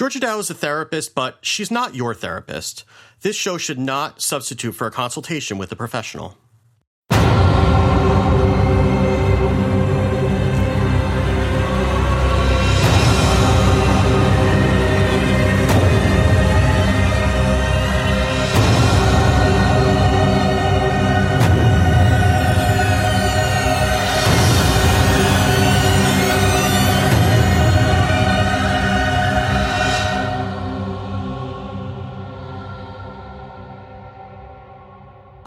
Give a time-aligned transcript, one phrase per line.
[0.00, 2.84] Georgia Dow is a therapist, but she's not your therapist.
[3.20, 6.38] This show should not substitute for a consultation with a professional.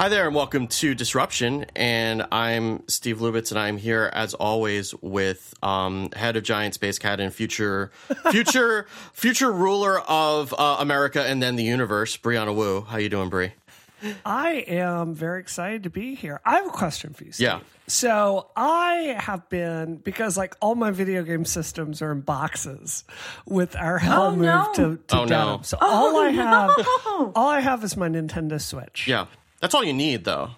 [0.04, 1.66] Hi there, and welcome to Disruption.
[1.78, 7.20] And I'm Steve Lubitz, and I'm here as always with um, head of Giant Spacekat
[7.22, 7.90] and future,
[8.30, 12.82] future, future ruler of uh, America and then the universe, Brianna Wu.
[12.82, 13.54] How you doing, Bri?
[14.26, 16.42] I am very excited to be here.
[16.44, 17.32] I have a question for you.
[17.32, 17.46] Steve.
[17.46, 17.60] Yeah.
[17.88, 23.06] So I have been because like all my video game systems are in boxes
[23.46, 24.70] with our hell Oh, move no.
[24.76, 25.28] to, to Oh, no.
[25.46, 25.64] denim.
[25.64, 27.32] So all I have, no.
[27.38, 29.08] all I have is my Nintendo Switch.
[29.08, 29.28] Yeah,
[29.64, 30.52] that's all you need, though.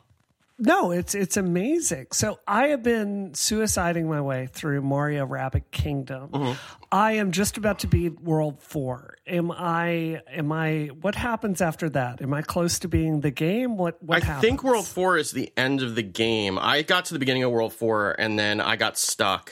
[0.58, 2.08] No, it's it's amazing.
[2.12, 6.30] So I have been suiciding my way through Mario Rabbids Kingdom.
[6.30, 6.54] Mm-hmm.
[6.92, 9.18] I am just about to beat World Four.
[9.28, 10.24] Am I?
[10.28, 10.88] Am I?
[11.02, 12.20] What happens after that?
[12.20, 13.78] Am I close to being the game?
[13.78, 14.02] What?
[14.02, 14.24] What happens?
[14.24, 14.50] I happens?
[14.50, 16.58] think World Four is the end of the game.
[16.58, 19.52] I got to the beginning of World Four, and then I got stuck.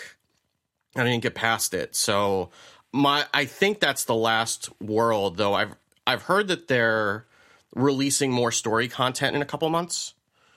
[0.95, 1.95] I didn't get past it.
[1.95, 2.49] So
[2.91, 5.37] my, I think that's the last world.
[5.37, 5.75] Though I've
[6.07, 7.27] I've heard that they're
[7.75, 10.13] releasing more story content in a couple months.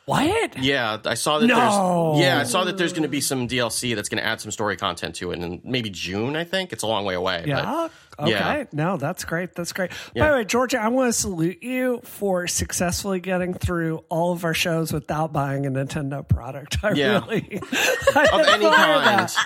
[0.07, 0.57] What?
[0.63, 1.49] Yeah, I saw that.
[1.49, 2.13] No.
[2.15, 4.41] There's, yeah, I saw that there's going to be some DLC that's going to add
[4.41, 6.37] some story content to it, and maybe June.
[6.37, 7.39] I think it's a long way away.
[7.41, 7.89] but- Yeah.
[8.19, 8.31] Okay.
[8.31, 8.65] yeah.
[8.73, 9.55] No, that's great.
[9.55, 9.91] That's great.
[10.15, 10.23] Yeah.
[10.23, 14.45] By the way, Georgia, I want to salute you for successfully getting through all of
[14.45, 16.79] our shows without buying a Nintendo product.
[16.85, 17.25] I Yeah.
[17.27, 17.61] really
[18.15, 19.29] I of any kind.
[19.29, 19.37] that.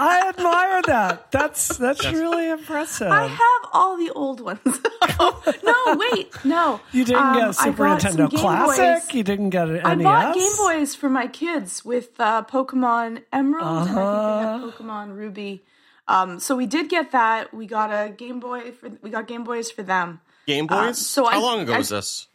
[0.00, 1.30] I admire that.
[1.32, 3.08] That's that's really impressive.
[3.10, 4.60] I have all the old ones.
[5.64, 6.80] no, wait, no.
[6.92, 9.02] you didn't Um, get I Super Nintendo Classic.
[9.06, 9.14] Boys.
[9.14, 13.88] You didn't get an I bought Game Boys for my kids with uh, Pokemon Emerald,
[13.88, 14.58] and I Uh-huh.
[14.58, 15.64] think they had Pokemon Ruby.
[16.06, 17.52] Um, so we did get that.
[17.52, 20.20] We got a Game Boy for we got Game Boys for them.
[20.46, 20.96] Game Boys.
[20.98, 22.28] so How I- long ago I- was this?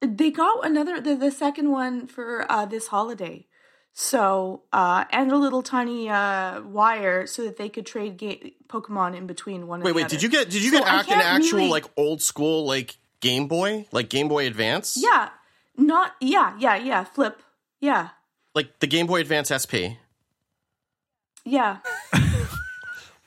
[0.00, 3.46] They got another the, the second one for uh, this holiday.
[3.98, 9.16] So uh, and a little tiny uh, wire so that they could trade ga- Pokemon
[9.16, 9.80] in between one.
[9.80, 10.04] Wait, wait.
[10.04, 10.10] other.
[10.10, 10.50] Did you get?
[10.50, 14.10] Did you So get act, an actual really- like old school like Game Boy, like
[14.10, 14.98] Game Boy Advance?
[15.00, 15.30] Yeah,
[15.78, 17.04] not yeah, yeah, yeah.
[17.04, 17.40] Flip,
[17.80, 18.10] yeah,
[18.54, 19.96] Like the Game Boy Advance SP.
[21.46, 21.78] yeah.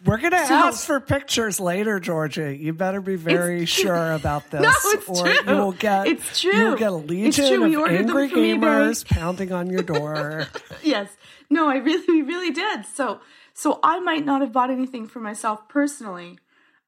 [0.06, 2.56] We're gonna So- ask for pictures later, Georgia.
[2.56, 5.34] You better be very sure about this, No, it's or true.
[5.54, 6.52] you will get It's true.
[6.54, 9.10] You will get a It's legion of angry from eBay.
[9.10, 10.46] pounding on your door.
[10.84, 11.10] yes.
[11.50, 12.86] No, I really, we really did.
[12.86, 13.20] So,
[13.54, 16.40] so I might not have bought anything for myself personally,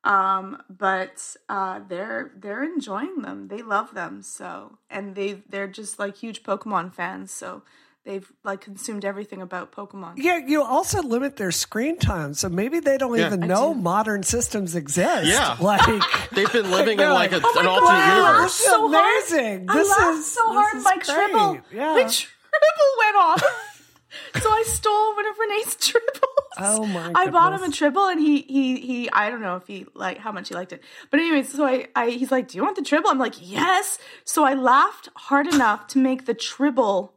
[0.05, 3.49] um, but uh, they're they're enjoying them.
[3.49, 4.21] They love them.
[4.21, 7.31] So, and they they're just like huge Pokemon fans.
[7.31, 7.63] So
[8.03, 10.13] they've like consumed everything about Pokemon.
[10.17, 13.27] yeah, you also limit their screen time, so maybe they don't Yeah.
[13.27, 13.79] even I know do.
[13.81, 15.27] modern systems exist.
[15.27, 15.55] Yeah.
[15.61, 15.81] like
[16.31, 18.51] They've been living in they're like, like, a, "Oh an my alternate God, universe.
[18.57, 19.15] this is so hard.
[19.15, 19.69] amazing.
[19.69, 20.75] I This laughed is so hard.
[20.77, 21.03] is My great.
[21.05, 21.93] tribble, Yeah.
[21.93, 23.43] my tribble went off.
[24.41, 26.27] so I stole one of Renee's tribbles.
[26.59, 27.11] Oh my god.
[27.15, 29.09] I bought him a tribble, and he he he.
[29.11, 31.87] I don't know if he like how much he liked it, but anyways, so I,
[31.95, 35.47] I he's like, "Do you want the tribble?" I'm like, "Yes." So I laughed hard
[35.47, 37.13] enough to make the tribble.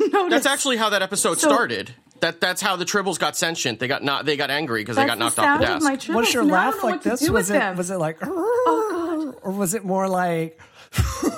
[0.12, 0.30] notice.
[0.30, 1.94] That's actually how that episode So- started.
[2.20, 3.80] That that's how the Tribbles got sentient.
[3.80, 5.76] They got not they got angry because they got knocked the off the desk.
[5.78, 6.14] of my tribbles.
[6.14, 7.28] Was your and I laugh like this?
[7.28, 7.76] Was it them.
[7.76, 10.60] was it like Oh, or was it more like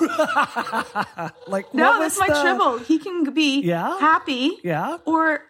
[1.47, 2.77] like No, what that's was my the- tribble.
[2.79, 3.97] He can be Yeah?
[3.99, 4.59] happy.
[4.63, 4.97] Yeah.
[5.05, 5.41] Or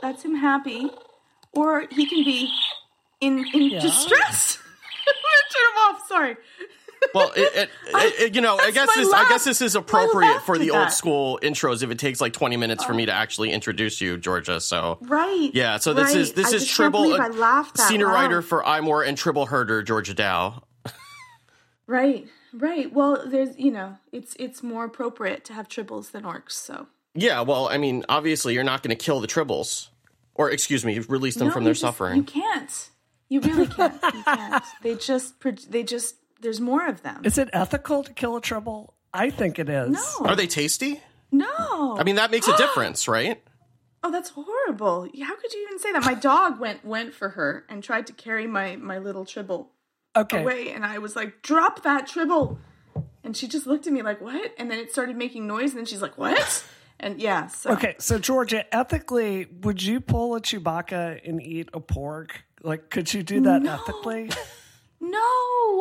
[0.00, 0.90] that's him happy.
[1.52, 2.50] Or he can be
[3.20, 4.58] in in distress.
[5.06, 6.08] I'm gonna turn him off.
[6.08, 6.36] Sorry.
[7.14, 10.58] Well, it, it, it, you know, I guess this, I guess this is appropriate for
[10.58, 10.92] the old that.
[10.92, 11.82] school intros.
[11.82, 13.16] If it takes like twenty minutes for me to oh.
[13.16, 14.60] actually introduce you, Georgia.
[14.60, 15.50] So Right.
[15.52, 16.16] yeah, so this right.
[16.16, 18.14] is this I is Tribble, uh, laughed senior loud.
[18.14, 20.62] writer for iMore and Tribble herder Georgia Dow.
[21.86, 22.26] Right.
[22.52, 22.92] Right.
[22.92, 26.52] Well, there's you know, it's it's more appropriate to have tribbles than orcs.
[26.52, 29.88] So Yeah, well, I mean, obviously, you're not going to kill the Tribbles,
[30.34, 32.16] or excuse me, release them No, from their just- suffering.
[32.18, 32.88] You can't.
[33.28, 33.94] You really can't.
[34.02, 34.64] You can't.
[34.82, 35.34] They just
[35.70, 37.22] they just there's more of them.
[37.24, 38.94] Is it ethical to kill a tribble?
[39.14, 39.90] I think it is.
[39.90, 40.26] no.
[40.26, 41.00] Are they tasty?
[41.30, 41.96] No.
[41.98, 43.42] I mean, that makes a difference, right?
[44.04, 45.08] Oh, that's horrible.
[45.22, 46.04] How could you even say that?
[46.04, 49.70] My dog went went for her and tried to carry my my little tribble
[50.16, 50.42] Okay.
[50.42, 52.58] away and I was like, "Drop that tribble."
[53.24, 55.78] And she just looked at me like, "What?" And then it started making noise and
[55.78, 56.64] then she's like, "What?"
[57.00, 61.80] And yeah, so Okay, so Georgia, ethically, would you pull a Chewbacca and eat a
[61.80, 62.30] porg?
[62.62, 63.74] Like, could you do that No.
[63.74, 64.30] ethically?
[65.02, 65.18] no!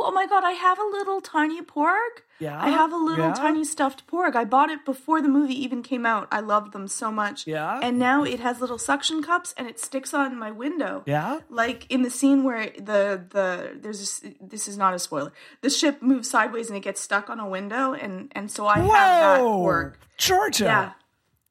[0.03, 2.23] Oh my god, I have a little tiny porg.
[2.39, 2.59] Yeah?
[2.59, 3.33] I have a little Yeah?
[3.33, 4.35] tiny stuffed porg.
[4.35, 6.27] I bought it before the movie even came out.
[6.31, 7.45] I loved them so much.
[7.45, 7.79] Yeah?
[7.83, 11.03] And now it has little suction cups and it sticks on my window.
[11.05, 11.41] Yeah?
[11.49, 15.31] Like in the scene where the the there's this, this is not a spoiler.
[15.61, 18.79] The ship moves sideways and it gets stuck on a window and and so I
[18.79, 19.93] have that Whoa, porg.
[20.17, 20.63] Georgia!
[20.65, 20.91] Yeah.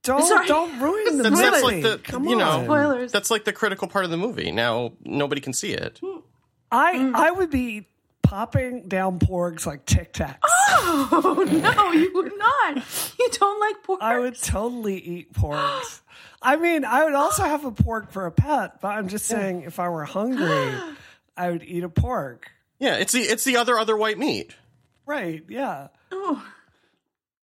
[0.03, 0.47] Don't Sorry.
[0.49, 1.51] don't ruin the That's, movie.
[1.51, 2.65] that's like the Come you know.
[2.65, 3.13] Spoilers.
[3.13, 4.51] that's like the critical part of the movie.
[4.51, 6.01] Now nobody can see it.
[6.05, 6.21] Hmm.
[6.73, 7.15] I Mm.
[7.15, 7.87] I would be
[8.23, 10.39] popping down porgs like Tic Tacs.
[10.45, 12.77] Oh no, you would not.
[13.19, 13.99] You don't like porg.
[14.01, 16.01] I would totally eat porgs.
[16.43, 19.63] I mean, I would also have a porg for a pet, but I'm just saying,
[19.63, 20.73] if I were hungry,
[21.37, 22.45] I would eat a porg.
[22.79, 24.55] Yeah, it's the it's the other other white meat.
[25.07, 25.45] Right?
[25.49, 25.89] Yeah.
[26.13, 26.45] Oh.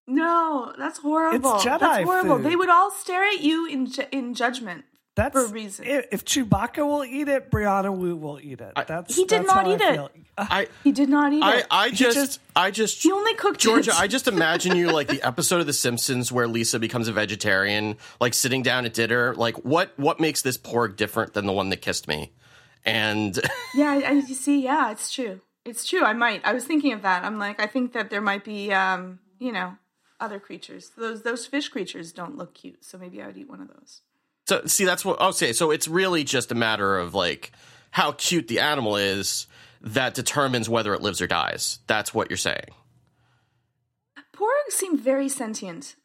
[0.06, 1.56] No, that's horrible.
[1.56, 2.38] It's Jedi that's horrible.
[2.38, 2.46] food.
[2.46, 4.84] They would all stare at you in ju- in judgment.
[5.15, 5.86] That's For a reason.
[5.86, 8.74] i- If Chewbacca will eat it, Brianna Wu will eat it.
[8.88, 10.00] That's He did that's not how I eat it.
[10.36, 11.68] Uh, I He did not eat I it.
[11.69, 14.00] I just, just- I just he only cooked Georgia, it.
[14.00, 17.98] I just imagine you like the episode of The Simpsons where Lisa becomes a vegetarian,
[18.19, 19.36] like sitting down at dinner.
[19.36, 22.31] Like, what what makes this porg different than the one that kissed me?
[22.83, 23.39] And
[23.75, 25.42] yeah, I, I- you see, yeah, it's true.
[25.63, 26.04] It's true.
[26.04, 26.44] I might.
[26.44, 27.24] I was thinking of that.
[27.24, 29.77] I'm like, I think that there might be, um, you know,
[30.19, 30.92] other creatures.
[30.98, 34.01] Those those fish creatures don't look cute, so maybe I would eat one of those.
[34.45, 35.54] So, see, that's what I'll say.
[35.54, 37.51] So it's really just a matter of like
[37.92, 39.48] how cute the animal is
[39.81, 41.80] that determines whether it lives or dies.
[41.88, 42.69] That's what you're saying.
[44.36, 45.95] Porgs seem very sentient.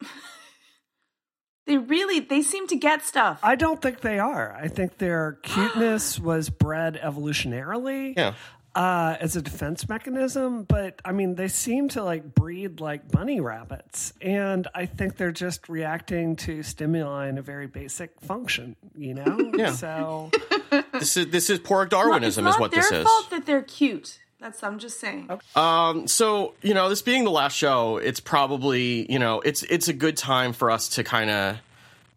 [1.65, 3.39] they really, they seem to get stuff.
[3.43, 4.55] I don't think they are.
[4.55, 8.13] I think their cuteness was bred evolutionarily.
[8.15, 8.35] Yeah.
[8.75, 13.39] Uh, as a defense mechanism, but I mean, they seem to like breed like bunny
[13.39, 19.15] rabbits, and I think they're just reacting to stimuli in a very basic function, you
[19.15, 19.51] know.
[19.59, 19.71] Yeah.
[19.71, 20.29] So
[20.93, 22.91] This is this is porg it's Darwinism, not is what this is.
[22.91, 24.19] It's their fault that they're cute.
[24.39, 25.29] That's I'm just saying.
[25.55, 29.87] Um, so you know, this being the last show, it's probably you know, it's it's
[29.87, 31.57] a good time for us to kind of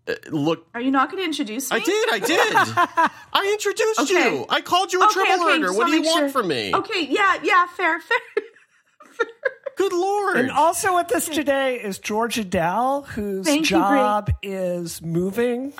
[0.08, 0.66] Uh, look.
[0.74, 1.76] Are you not going to introduce me?
[1.76, 3.10] I did, I did.
[3.32, 4.34] I introduced Okay.
[4.36, 4.46] you.
[4.48, 5.66] I called you a tribble herder.
[5.66, 6.28] just What do you want sure.
[6.30, 6.74] from me?
[6.74, 8.18] Okay, yeah, yeah, fair, fair.
[9.76, 10.36] Good lord.
[10.36, 15.72] And also with us today is Georgia Dow, whose Thank you, job is moving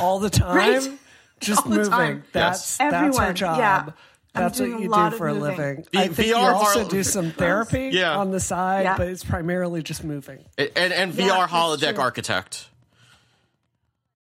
[0.00, 0.56] all the time.
[0.56, 0.90] Right.
[1.40, 1.90] Just All the moving.
[1.90, 2.24] time.
[2.32, 3.58] That's that's her Everyone, job.
[3.58, 3.86] yeah.
[4.34, 5.84] That's what you do for a living.
[5.92, 8.16] V- I think you also hol- do some therapy Yeah.
[8.16, 8.96] on the side, Yeah.
[8.96, 10.44] but it's primarily just moving.
[10.56, 12.68] and and Yeah, VR that's holodeck architect.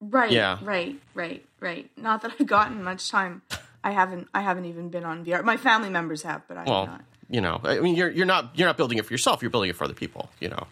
[0.04, 0.32] Right.
[0.32, 0.58] Yeah.
[0.62, 0.96] Right.
[1.14, 1.44] Right.
[1.60, 1.88] Right.
[1.96, 3.42] Not that I've gotten much time.
[3.84, 4.28] I haven't.
[4.34, 5.44] I haven't even been on VR.
[5.44, 7.04] My family members have, but I Well, have not.
[7.30, 9.42] you know, I mean, you're you're not you're not building it for yourself.
[9.42, 10.28] You're building it for other people.
[10.40, 10.66] You know.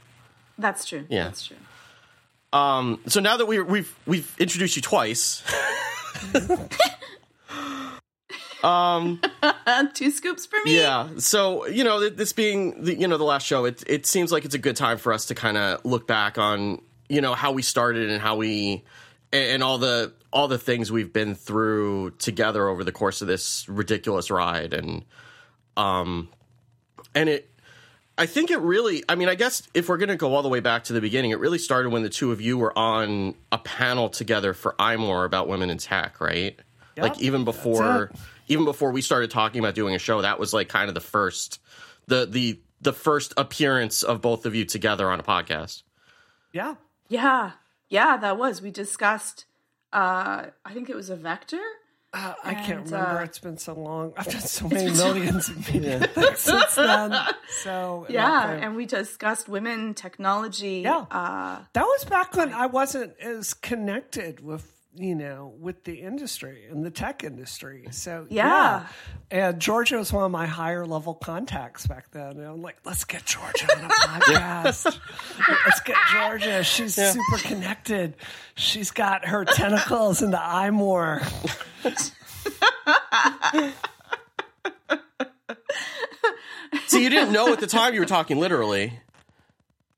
[0.59, 1.07] That's true.
[1.09, 1.25] Yeah.
[1.25, 1.57] That's true.
[2.53, 5.43] Um, so now that we we've we've introduced you twice,
[8.63, 10.77] Uh, two scoops for me.
[10.79, 11.09] Yeah.
[11.19, 14.45] So you know, this being the, you know the last show, it it seems like
[14.45, 17.53] it's a good time for us to kind of look back on you know how
[17.53, 18.85] we started and how we
[19.33, 23.29] and, and all the all the things we've been through together over the course of
[23.29, 25.05] this ridiculous ride and
[25.77, 26.29] um
[27.15, 27.47] and it
[28.19, 30.49] I think it really I mean I guess if we're going to go all the
[30.49, 33.35] way back to the beginning it really started when the two of you were on
[33.51, 36.59] a panel together for iMore about women in tech, right?
[36.97, 38.11] like even before
[38.49, 41.01] even before we started talking about doing a show that was like kind of the
[41.01, 41.61] first
[42.09, 45.83] the the the first appearance of both of you together on a podcast.
[46.53, 46.75] Yeah.
[47.09, 47.53] Yeah.
[47.91, 48.17] Yeah.
[48.17, 48.63] That was.
[48.63, 49.45] We discussed.
[49.93, 51.61] Uh, I think it was a vector.
[52.13, 53.21] Uh, I can't remember.
[53.21, 54.13] uh, it's been so long.
[54.17, 57.15] I've done so many millions of media since then.
[57.63, 58.65] So Yeah, okay.
[58.67, 60.81] and we discussed women, technology.
[60.85, 61.05] Yeah.
[61.11, 66.67] Uh, that was back when I wasn't as connected with you know with the industry
[66.71, 67.87] and the tech industry.
[67.93, 68.87] So Yeah.
[69.31, 72.33] and Georgia was one of my higher level contacts back then.
[72.39, 74.99] And I'm like, let's get Georgia on a podcast.
[75.67, 76.65] let's get Georgia.
[76.65, 78.17] She's super connected.
[78.57, 81.23] She's got her tentacles into iMore.
[86.87, 88.99] So you didn't know at the time you were talking literally.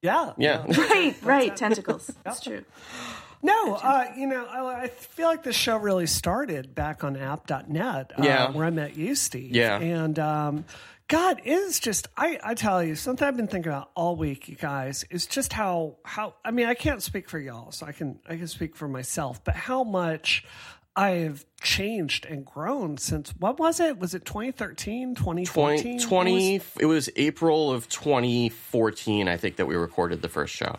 [0.00, 0.64] Yeah, Yeah.
[0.66, 1.56] right, right.
[1.56, 2.10] Tentacles.
[2.24, 2.64] That's true.
[3.42, 8.12] No, uh, you know, I, I feel like the show really started back on app.net,
[8.16, 8.50] uh, Yeah.
[8.50, 9.50] where I met you, Steve.
[9.54, 9.78] Yeah.
[9.80, 10.64] And um,
[11.08, 14.48] God, it is just, I, I tell you, something I've been thinking about all week,
[14.48, 17.92] you guys, is just how, how, I mean, I can't speak for y'all, so I
[17.92, 20.44] can, I can speak for myself, but how much
[20.94, 23.98] I have changed and grown since, what was it?
[23.98, 25.98] Was it 2013, 2014?
[25.98, 30.78] 20, 20 it was April of 2014 I think that we recorded the first show.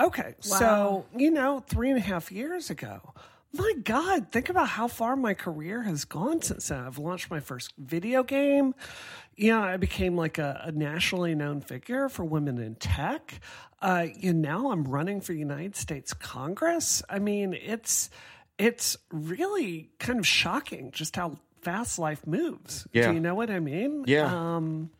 [0.00, 3.12] Okay, so you know, three and a half years ago,
[3.52, 6.80] my God, think about how far my career has gone since then.
[6.80, 8.74] I've launched my first video game.
[9.36, 13.40] You know, I became like a, a nationally known figure for women in tech.
[13.82, 17.02] Uh, you know, now I'm running for United States Congress.
[17.08, 18.10] I mean, it's
[18.58, 22.86] it's really kind of shocking just how fast life moves.
[22.92, 23.08] Yeah.
[23.08, 24.04] Do you know what I mean?
[24.06, 24.26] Yeah.
[24.56, 24.90] Um,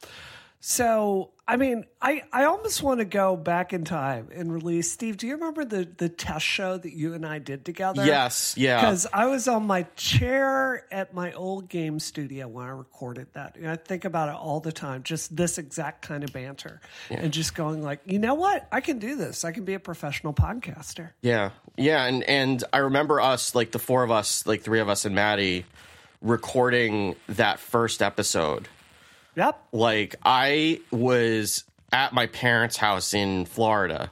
[0.61, 4.92] so, I mean, I, I almost want to go back in time and release.
[4.92, 8.07] Steve, do you remember the, the test show that you and I did together?
[8.07, 8.80] Yes, yeah.
[8.80, 13.57] Because I was on my chair at my old game studio when I recorded that.
[13.57, 16.80] And I think about it all the time, just this exact kind of banter.
[17.11, 18.69] And just going like, you know what?
[18.71, 19.45] I can do this.
[19.45, 21.11] I can be a professional podcaster.
[21.21, 24.88] Yeah, yeah, and and I remember us, like the four of us, like three of
[24.88, 25.66] us and Maddie,
[26.23, 28.69] recording that first episode.
[29.37, 29.68] Yep.
[29.72, 34.10] Like I was at my parents' house in Florida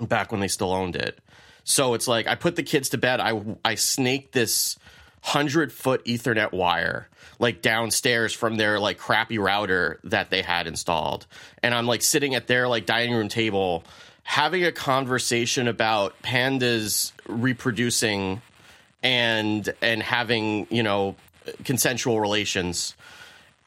[0.00, 1.18] back when they still owned it.
[1.64, 3.20] So it's like I put the kids to bed.
[3.20, 4.78] I I snaked this
[5.22, 11.26] hundred foot Ethernet wire like downstairs from their like crappy router that they had installed,
[11.62, 13.84] and I'm like sitting at their like dining room table
[14.22, 18.40] having a conversation about pandas reproducing
[19.02, 21.16] and and having you know
[21.64, 22.94] consensual relations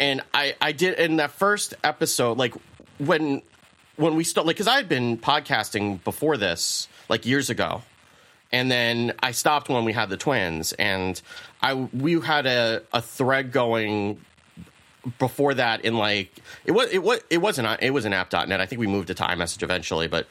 [0.03, 2.53] and I I did in that first episode, like
[2.97, 3.41] when
[3.95, 7.83] when we start, like because I had been podcasting before this, like years ago,
[8.51, 11.19] and then I stopped when we had the twins, and
[11.61, 14.19] I we had a a thread going
[15.19, 16.31] before that in like
[16.65, 18.59] it was it was it wasn't it was an app.net.
[18.59, 20.27] I think we moved to time message eventually, but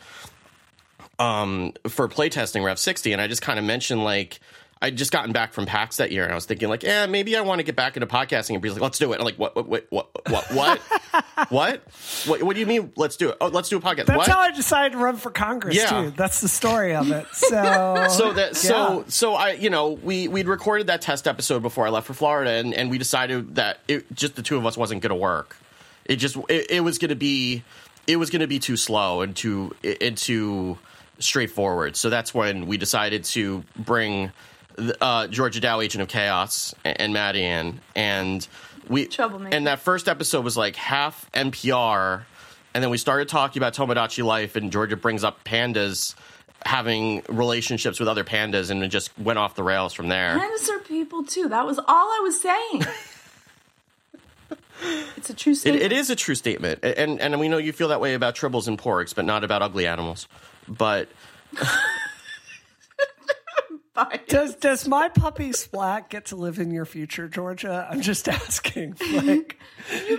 [1.18, 4.40] um for playtesting Rev 60 and I just kind of mentioned like
[4.82, 7.36] I'd just gotten back from PAX that year, and I was thinking, like, yeah, maybe
[7.36, 8.50] I want to get back into podcasting.
[8.54, 9.20] And Bree's like, let's do it.
[9.20, 10.78] I'm like, what, what, what, what, what, what,
[11.50, 11.80] what?
[12.26, 12.42] what?
[12.42, 12.92] What do you mean?
[12.96, 13.36] Let's do it.
[13.40, 14.06] Oh, let's do a podcast.
[14.06, 14.28] That's what?
[14.28, 15.88] how I decided to run for Congress Yeah.
[15.88, 16.10] too.
[16.10, 17.26] That's the story of it.
[17.32, 19.04] So, so that so yeah.
[19.08, 22.50] so I you know we we'd recorded that test episode before I left for Florida,
[22.52, 25.56] and and we decided that it just the two of us wasn't going to work.
[26.04, 27.62] It just it, it was going to be
[28.06, 30.78] it was going to be too slow and too and too
[31.18, 31.96] straightforward.
[31.96, 34.32] So that's when we decided to bring
[35.00, 38.46] uh, Georgia Dow, Agent of Chaos, and, and Maddie in, and
[38.88, 39.54] we Troublemaker.
[39.56, 42.24] and that first episode was like half NPR,
[42.74, 46.14] and then we started talking about Tomodachi life, and Georgia brings up pandas
[46.64, 50.38] having relationships with other pandas, and it just went off the rails from there.
[50.38, 51.48] Pandas are people too.
[51.48, 52.82] That was all I was saying.
[55.16, 55.82] it's a true It, statement.
[55.84, 58.68] it is a true statement, and and we know you feel that way about tribbles
[58.68, 60.28] and porgs, but not about ugly animals.
[60.68, 61.08] But
[63.94, 64.20] Fine.
[64.26, 67.86] Does does my puppy Splat get to live in your future, Georgia?
[67.90, 68.96] I'm just asking.
[69.22, 69.58] Like,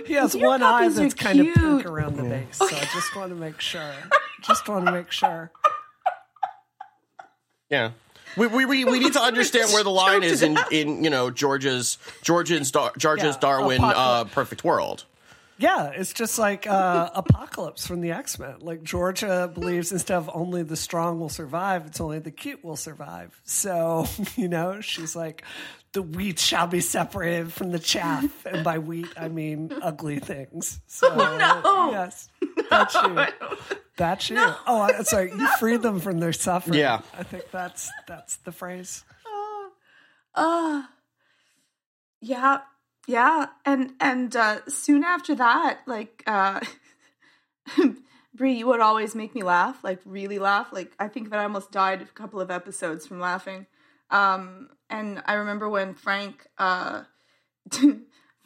[0.06, 3.16] he has your one eye that's kind of pink around the base, so I just
[3.16, 3.92] want to make sure.
[4.42, 5.50] Just want to make sure.
[7.70, 7.90] yeah.
[8.36, 11.30] We, we, we, we need to understand where the line is in, in you know
[11.30, 15.04] Georgia's Georgia's Dar- Georgia's Yeah, Darwin uh, perfect world.
[15.56, 18.56] Yeah, it's just like uh, Apocalypse from the X Men.
[18.60, 22.76] Like Georgia believes instead of only the strong will survive, it's only the cute will
[22.76, 23.40] survive.
[23.44, 24.06] So
[24.36, 25.44] you know, she's like,
[25.92, 30.80] the wheat shall be separated from the chaff, and by wheat I mean ugly things.
[30.86, 31.90] So no.
[31.92, 32.28] yes,
[32.70, 33.26] that's you.
[33.96, 34.38] That's you.
[34.66, 35.30] Oh, I'm sorry.
[35.30, 36.80] You freed them from their suffering.
[36.80, 37.02] Yeah.
[37.16, 39.04] I think that's that's the phrase.
[40.34, 40.82] Uh,
[42.20, 42.60] yeah,
[43.06, 46.60] yeah, and and uh, soon after that, like uh,
[48.34, 50.68] Brie, you would always make me laugh, like really laugh.
[50.72, 53.66] Like I think that I almost died a couple of episodes from laughing.
[54.10, 57.02] Um, and I remember when Frank, uh,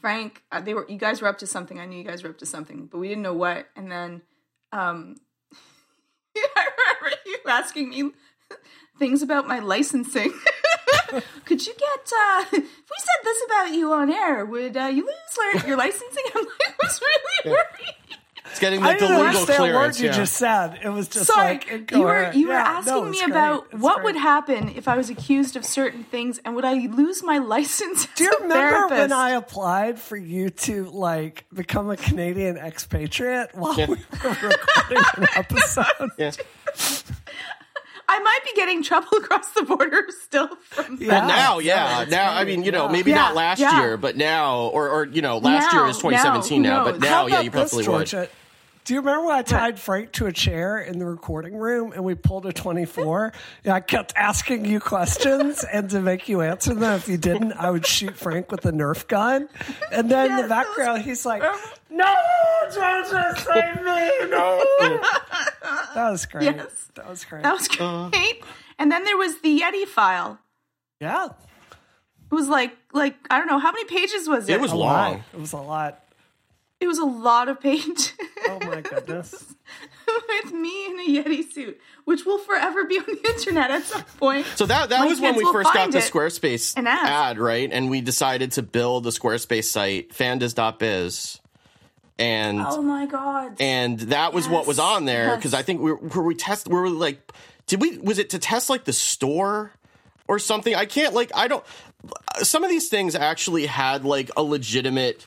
[0.00, 1.78] Frank, uh, they were you guys were up to something.
[1.78, 3.66] I knew you guys were up to something, but we didn't know what.
[3.76, 4.22] And then,
[4.72, 5.16] um,
[6.36, 6.66] I
[7.00, 8.10] remember you asking me
[8.98, 10.32] things about my licensing.
[11.44, 15.04] Could you get, uh, if we said this about you on air, would uh, you
[15.06, 16.24] lose your licensing?
[16.34, 17.94] I'm like, I was really worried.
[18.50, 20.00] It's getting I like the didn't legal understand a word clearance.
[20.00, 20.80] you just said.
[20.82, 21.78] It was just Sorry, like you were
[22.14, 22.36] incoherent.
[22.36, 23.30] you were Yeah, asking no, me great.
[23.30, 24.04] about It's what great.
[24.06, 28.06] would happen if I was accused of certain things, and would I lose my license?
[28.14, 29.12] Do you as a remember when?
[29.12, 33.96] I applied for you to like become a Canadian expatriate while we were
[34.30, 35.84] recording an episode?
[36.16, 36.30] Yeah.
[38.10, 41.08] I might be getting trouble across the border still from Yeah.
[41.08, 42.32] Well, now, yeah, yeah, that's now.
[42.34, 42.92] I mean, you know, yeah.
[42.92, 43.80] maybe not last yeah.
[43.80, 47.00] year, but now, or or you know, last Now, year is 2017 now, now, but
[47.00, 48.06] now, yeah, about you this, probably would.
[48.06, 48.28] Georgia?
[48.88, 52.04] Do you remember when I tied Frank to a chair in the recording room and
[52.04, 53.34] we pulled a 24?
[53.64, 56.94] and I kept asking you questions and to make you answer them.
[56.94, 59.50] If you didn't, I would shoot Frank with a Nerf gun.
[59.92, 61.42] And then in the that was- background, he's like,
[61.90, 62.14] No,
[62.72, 64.30] Georgia, save me.
[64.30, 64.64] No.
[65.94, 66.44] That was great.
[66.44, 66.88] Yes.
[66.94, 67.42] That was great.
[67.42, 68.42] That was great.
[68.78, 70.38] and then there was the Yeti file.
[70.98, 74.54] Yeah, It was like like I don't know how many pages was it.
[74.54, 75.12] It was a long.
[75.16, 75.20] lot.
[75.34, 76.02] It was a lot.
[76.80, 78.12] It was a lot of pages.
[78.46, 79.54] Oh my goodness.
[80.28, 84.02] with me in a Yeti suit, which will forever be on the internet at some
[84.18, 84.46] point.
[84.56, 87.68] So that that My was when we first got the Squarespace ad, right?
[87.70, 91.40] And we decided to build a Squarespace site, fandas.biz.
[92.20, 93.56] And Oh my god!
[93.60, 95.60] and that was what was on there because yes.
[95.60, 97.32] I think we were, were we test we were like
[97.68, 99.70] did we was it to test like the store
[100.26, 100.74] or something?
[100.74, 101.64] I can't like I don't
[102.42, 105.26] some of these things actually had like a legitimate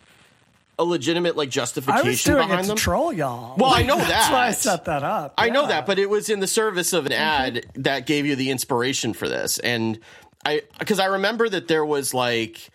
[0.81, 2.77] a legitimate like I was justification doing it behind to them.
[2.77, 3.55] troll y'all.
[3.57, 4.07] Well, I know that.
[4.09, 5.33] That's why I set that up.
[5.37, 7.21] I know that, but it was in the service of an Mm-hmm.
[7.57, 9.99] ad that gave you the inspiration for this, and
[10.45, 12.69] I because I remember that there was like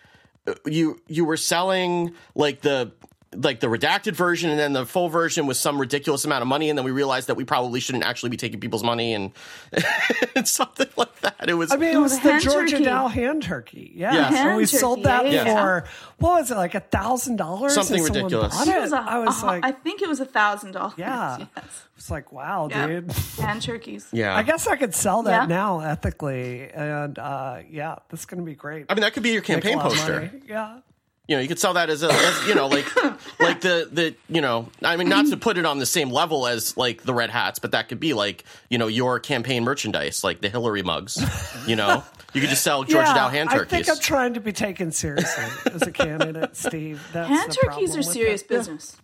[0.65, 2.91] you you were selling like the
[3.41, 6.69] like the redacted version and then the full version with some ridiculous amount of money
[6.69, 9.31] and then we realized that we probably shouldn't actually be taking people's money and,
[10.35, 12.83] and something like that it was I mean, it was the the, hand Georgia turkey.
[12.85, 13.91] Dow hand turkey.
[13.95, 14.33] Yeah, Yes.
[14.33, 15.61] and we Hand sold that yeah, yeah.
[15.61, 15.83] for
[16.17, 17.73] what was it, like a thousand dollars?
[17.75, 18.55] Something and someone ridiculous.
[18.57, 18.81] bought It it?
[18.81, 20.93] was a- I was a- like, I think it was a thousand dollars.
[20.97, 21.37] Yeah.
[21.55, 21.65] Yes.
[21.95, 22.87] it's like, wow, Yeah.
[22.87, 23.11] dude.
[23.39, 24.07] hand turkeys.
[24.11, 25.55] yeah I guess I could sell that Yeah.
[25.55, 28.87] now ethically, and uh, yeah, that's going to be great.
[28.89, 30.31] I mean that could be your campaign poster.
[30.47, 30.79] Yeah.
[31.27, 32.85] You know you could sell that as a as, you know like
[33.39, 36.47] like the the you know i mean not to put it on the same level
[36.47, 40.23] as like the red hats but that could be like you know your campaign merchandise
[40.23, 41.17] like the hillary mugs
[41.67, 42.03] you know
[42.33, 43.73] you could just sell georgia yeah, dow hand turkeys.
[43.73, 47.01] I think I'm trying to be taken seriously as a candidate, Steve.
[47.13, 48.49] That's Hand the turkeys are serious it.
[48.49, 48.97] business.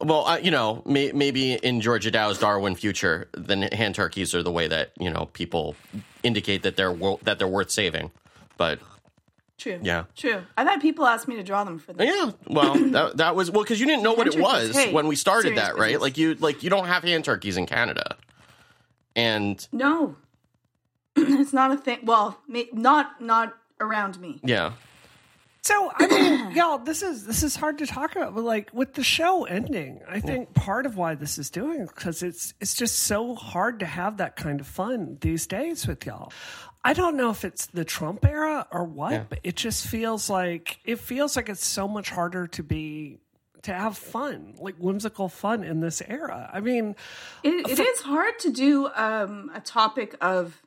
[0.00, 4.42] well uh, you know may, maybe in georgia dow's darwin future then hand turkeys are
[4.42, 5.74] the way that you know people
[6.22, 8.10] indicate that they're wo- that they're worth saving
[8.56, 8.78] but
[9.60, 9.78] True.
[9.82, 10.04] Yeah.
[10.16, 10.42] True.
[10.56, 12.06] I've had people ask me to draw them for them.
[12.08, 15.06] Yeah, well, that, that was well because you didn't know what it was hey, when
[15.06, 15.88] we started that, right?
[15.88, 16.02] business.
[16.02, 18.16] Like you, like you don't have hand turkeys in Canada,
[19.14, 20.16] and No.
[21.16, 21.98] it's not a thing.
[22.04, 24.40] Well, ma- not not around me.
[24.44, 24.72] yeah,
[25.62, 28.94] So I mean, y'all, this is this is hard to talk about, but like with
[28.94, 33.00] the show ending, I think part of why this is doing because it's it's just
[33.00, 36.32] so hard to have that kind of fun these days with y'all.
[36.82, 39.24] I don't know if it's the Trump era or what, Yeah.
[39.28, 43.18] but it just feels like it feels like it's so much harder to be
[43.62, 46.48] to have fun, like whimsical fun in this era.
[46.52, 46.96] I mean,
[47.42, 50.62] It, it is hard to do um, a topic of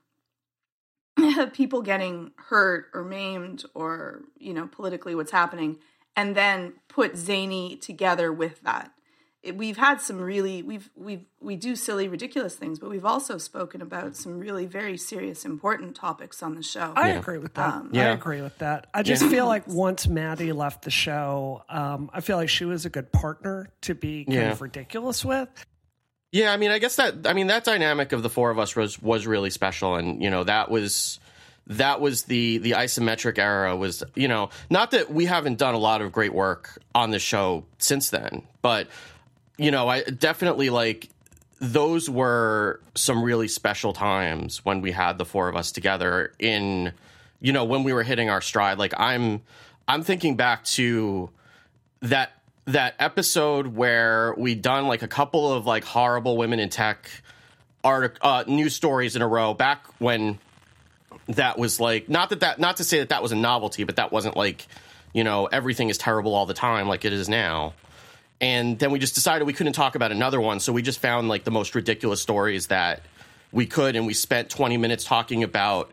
[1.54, 5.78] people getting hurt or maimed or you know politically what's happening
[6.16, 8.92] and then put zany together with that
[9.44, 13.38] it, we've had some really we've we've we do silly ridiculous things but we've also
[13.38, 17.74] spoken about some really very serious important topics on the show I agree with that.
[17.76, 18.14] I Yeah.
[18.14, 18.88] agree with that.
[18.94, 22.86] I just feel like once Maddie left the show, um, I feel like she was
[22.86, 24.52] a good partner to be kind Yeah.
[24.52, 25.50] of ridiculous with.
[26.32, 26.52] yeah.
[26.54, 29.02] I mean, I guess that I mean that dynamic of the four of us was
[29.02, 31.20] was really special, and you know that was
[31.68, 35.78] that was the the isometric era was you know not that we haven't done a
[35.78, 38.88] lot of great work on the show since then, but
[39.58, 41.10] you know I definitely like
[41.60, 46.92] those were some really special times when we had the four of us together in
[47.40, 48.78] you know when we were hitting our stride.
[48.78, 49.42] Like i'm
[49.88, 51.30] i'm thinking back to
[52.02, 52.32] that
[52.66, 57.10] that episode where we done like a couple of like horrible women in tech
[57.84, 60.40] artic- uh, news stories in a row back when
[61.28, 63.96] that was like not that that not to say that that was a novelty but
[63.98, 64.68] that wasn't like
[65.14, 67.74] you know everything is terrible all the time like it is now
[68.44, 70.60] and then we just decided we couldn't talk about another one.
[70.60, 73.02] So we just found like the most ridiculous stories that
[73.54, 75.92] we could and we spent 20 minutes talking about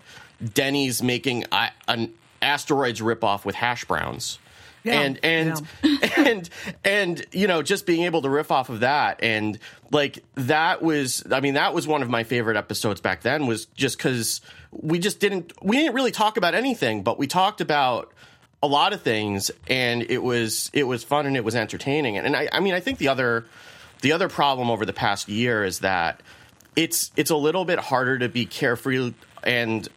[0.55, 1.45] denny's making
[1.87, 4.41] an asteroids ripoff with hash browns.
[4.83, 5.63] Yeah, and and
[6.17, 6.51] and
[6.85, 9.59] and you know just being able to riff off of that and
[9.93, 13.67] like that was i mean that was one of my favorite episodes back then was
[13.67, 14.41] just because
[14.73, 18.11] we just didn't we didn't really talk about anything but we talked about
[18.63, 22.19] a lot of things and it was it was fun and it was entertaining.
[22.19, 23.45] And, and I, I mean i think the other
[24.03, 26.23] the other problem over the past year is that
[26.77, 29.89] it's it's a little bit harder to be carefree and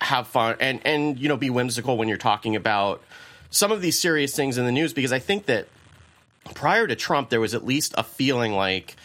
[0.00, 3.02] have fun and and you know be whimsical when you're talking about
[3.50, 5.68] some of these serious things in the news because I think that
[6.54, 8.96] prior to Trump there was at least a feeling like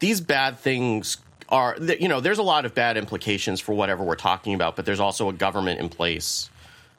[0.00, 4.16] these bad things are you know there's a lot of bad implications for whatever we're
[4.16, 6.50] talking about but there's also a government in place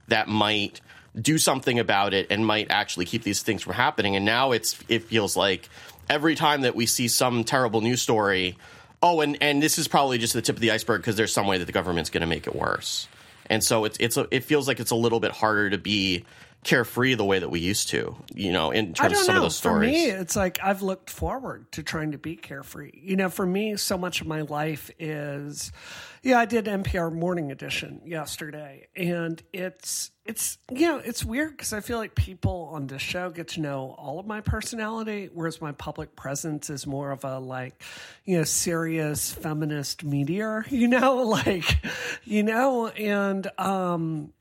[0.07, 0.79] that might
[1.19, 4.15] do something about it and might actually keep these things from happening.
[4.15, 5.69] And now it's it feels like
[6.09, 8.57] every time that we see some terrible news story
[9.03, 11.45] oh and and this is probably just the tip of the iceberg because there's some
[11.45, 13.07] way that the government's going to make it worse.
[13.47, 16.25] And so it's it's a, it feels like it's a little bit harder to be
[16.63, 18.15] carefree the way that we used to.
[18.33, 19.41] You know, in terms of some know.
[19.41, 19.89] of those stories.
[19.89, 22.91] For me, it's like I've looked forward to trying to be carefree.
[22.93, 25.71] You know, for me, so much of my life is,
[26.21, 31.73] yeah, I did NPR Morning Edition yesterday, and it's it's you know it's weird because
[31.73, 35.61] I feel like people on this show get to know all of my personality, whereas
[35.61, 37.81] my public presence is more of a like,
[38.23, 40.65] you know, serious feminist meteor.
[40.73, 41.77] You know, like,
[42.23, 44.33] you know, and um,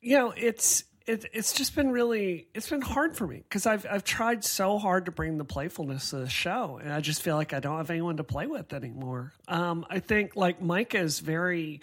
[0.00, 3.86] you know, it's it, it's just been really it's been hard for me because I've
[3.88, 7.36] I've tried so hard to bring the playfulness to the show, and I just feel
[7.36, 9.32] like I don't have anyone to play with anymore.
[9.48, 11.80] Um, I think like Micah is very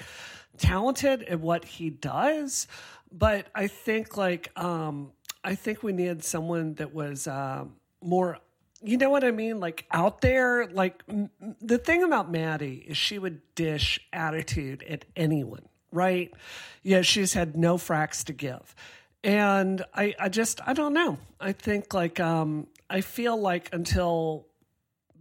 [0.57, 2.67] talented at what he does,
[3.11, 5.11] but I think like um,
[5.43, 8.39] I think we needed someone that was um, more.
[8.85, 9.61] You know what I mean?
[9.61, 11.29] Like out there, like m-
[11.61, 16.33] the thing about Maddie is she would dish attitude at anyone, right?
[16.81, 18.75] Yeah, she's had no fracks to give.
[19.23, 21.17] And I, I just, I don't know.
[21.39, 24.47] I think like, um, I feel like until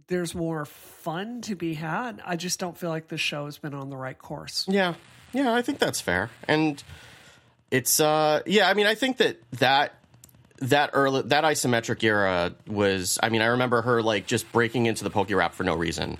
[0.07, 3.73] there's more fun to be had, I just don't feel like the show has been
[3.73, 4.65] on the right course.
[4.67, 4.95] Yeah.
[5.33, 6.29] Yeah, I think that's fair.
[6.47, 6.81] And
[7.71, 9.95] it's uh yeah, I mean I think that that
[10.59, 15.03] that early that isometric era was I mean I remember her like just breaking into
[15.03, 16.17] the poke rap for no reason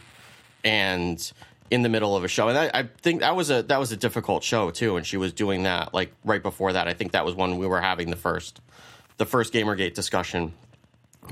[0.63, 1.31] and
[1.73, 3.91] in the middle of a show and I, I think that was a that was
[3.91, 7.13] a difficult show too and she was doing that like right before that I think
[7.13, 8.61] that was when we were having the first
[9.17, 10.53] the first Gamergate discussion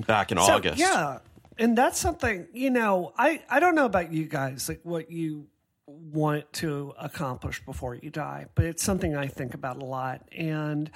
[0.08, 0.80] back in So, August.
[0.80, 1.20] Yeah.
[1.58, 5.48] And that's something, you know, I, I don't know about you guys, like what you
[5.86, 10.28] want to accomplish before you die, but it's something I think about a lot.
[10.36, 10.90] And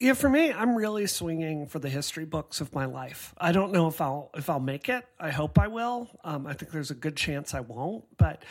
[0.00, 3.34] yeah, for me, I'm really swinging for the history books of my life.
[3.38, 5.04] I don't know if I'll if I'll make it.
[5.18, 6.08] I hope I will.
[6.22, 8.04] Um, I think there's a good chance I won't.
[8.16, 8.44] But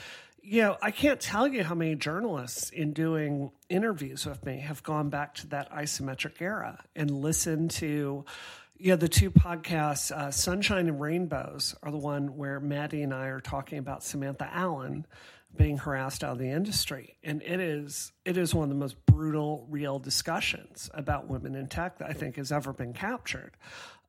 [0.50, 4.82] you know, I can't tell you how many journalists in doing interviews with me have
[4.82, 8.24] gone back to that isometric era and listened to
[8.80, 13.26] yeah, the two podcasts, uh, Sunshine and Rainbows, are the one where Maddie and I
[13.28, 15.06] are talking about Samantha Allen
[15.58, 19.04] being harassed out of the industry, and it is it is one of the most
[19.06, 23.58] brutal, real discussions about women in tech that I think has ever been captured.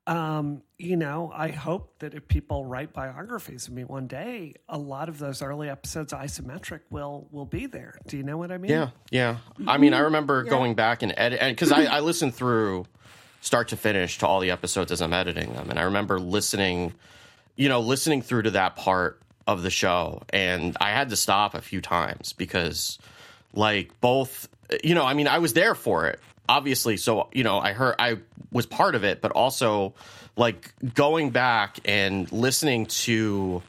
[0.09, 4.77] Um, you know, I hope that if people write biographies of me one day, a
[4.77, 7.99] lot of those early episodes isometric will will be there.
[8.07, 8.71] Do you know what I mean?
[8.71, 9.37] Yeah, yeah.
[9.67, 12.87] I mean, I remember going back and edit because I, I listened through
[13.41, 16.95] start to finish to all the episodes as I'm editing them, and I remember listening,
[17.55, 21.53] you know, listening through to that part of the show, and I had to stop
[21.53, 22.97] a few times because,
[23.53, 24.49] like, both,
[24.83, 26.19] you know, I mean, I was there for it,
[26.49, 28.17] obviously, so you know, I heard I
[28.51, 29.93] was part of it, but also
[30.35, 33.61] like going back and listening to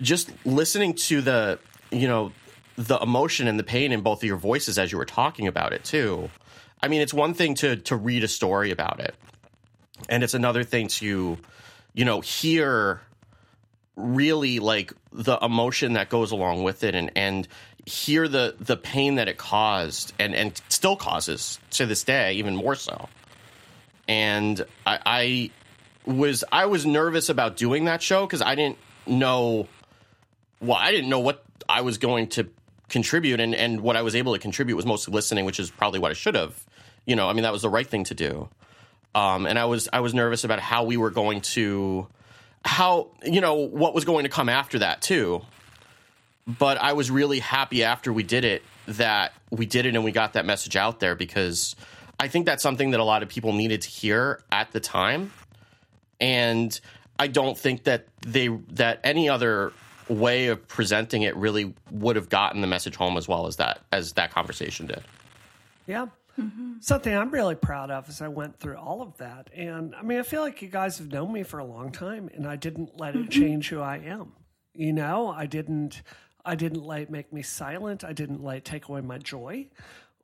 [0.00, 1.58] just listening to the
[1.90, 2.30] you know
[2.76, 5.72] the emotion and the pain in both of your voices as you were talking about
[5.72, 6.30] it too.
[6.82, 9.14] I mean it's one thing to to read a story about it
[10.08, 11.38] and it's another thing to
[11.94, 13.00] you know hear
[13.96, 17.46] really like the emotion that goes along with it and and
[17.86, 22.56] hear the the pain that it caused and and still causes to this day even
[22.56, 23.08] more so
[24.08, 25.50] and i i
[26.06, 29.68] was i was nervous about doing that show because i didn't know
[30.64, 32.48] well, I didn't know what I was going to
[32.88, 36.00] contribute, and, and what I was able to contribute was mostly listening, which is probably
[36.00, 36.64] what I should have.
[37.06, 38.48] You know, I mean, that was the right thing to do.
[39.14, 42.08] Um, and I was I was nervous about how we were going to,
[42.64, 45.42] how you know what was going to come after that too.
[46.46, 50.12] But I was really happy after we did it that we did it and we
[50.12, 51.74] got that message out there because
[52.20, 55.32] I think that's something that a lot of people needed to hear at the time,
[56.20, 56.78] and
[57.18, 59.72] I don't think that they that any other
[60.08, 63.80] way of presenting it really would have gotten the message home as well as that
[63.92, 65.02] as that conversation did.
[65.86, 66.06] Yeah.
[66.38, 66.74] Mm-hmm.
[66.80, 69.50] Something I'm really proud of is I went through all of that.
[69.54, 72.28] And I mean, I feel like you guys have known me for a long time
[72.34, 73.28] and I didn't let it mm-hmm.
[73.28, 74.32] change who I am.
[74.74, 76.02] You know, I didn't
[76.44, 78.04] I didn't let it make me silent.
[78.04, 79.66] I didn't let it take away my joy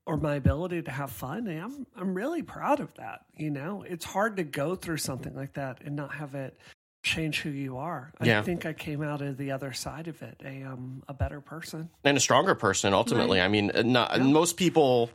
[0.06, 1.46] or my ability to have fun.
[1.46, 3.20] And I'm I'm really proud of that.
[3.36, 6.56] You know, it's hard to go through something like that and not have it
[7.02, 8.12] change who you are.
[8.20, 8.42] I Yeah.
[8.42, 11.88] think I came out of the other side of it a um a better person.
[12.04, 13.40] and a stronger person ultimately.
[13.40, 15.10] I mean, not, most people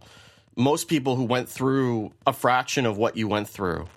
[0.58, 3.88] most people who went through a fraction of what you went through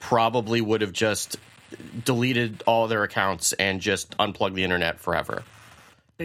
[0.00, 1.36] probably would have just
[2.04, 5.42] deleted all their accounts and just unplugged the internet forever.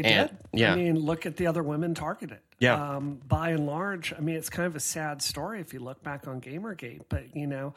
[0.02, 0.38] They And- did.
[0.54, 0.74] yeah.
[0.74, 2.40] I mean, look at the other women targeted.
[2.60, 2.96] Yeah.
[2.96, 6.02] Um, by and large, I mean, it's kind of a sad story if you look
[6.04, 7.02] back on Gamergate.
[7.10, 7.74] But you know,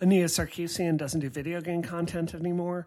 [0.00, 2.86] Anita Sarkeesian doesn't do video game content anymore.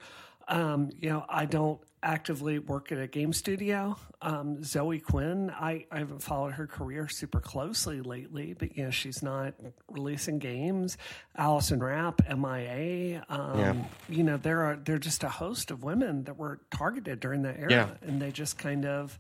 [0.49, 1.79] Um, you know, I don't.
[2.03, 3.97] Actively work at a game studio.
[4.21, 8.91] Um, Zoe Quinn, I, I haven't followed her career super closely lately, but you know
[8.91, 9.55] she's not
[9.89, 10.97] releasing games.
[11.35, 13.25] Alison Rapp, MIA.
[13.29, 13.75] Um, Yeah.
[14.09, 17.57] You know there are they're just a host of women that were targeted during that
[17.57, 17.89] era, Yeah.
[18.03, 19.17] and they just kind of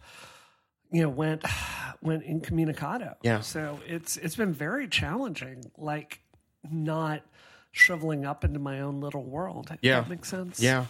[0.91, 1.43] you know went
[2.01, 3.15] went incommunicado.
[3.23, 3.39] Yeah.
[3.41, 5.63] So it's it's been very challenging.
[5.77, 6.21] Like
[6.69, 7.23] not
[7.71, 9.75] shriveling up into my own little world.
[9.81, 10.01] Yeah.
[10.01, 10.59] that makes sense.
[10.59, 10.85] Yeah.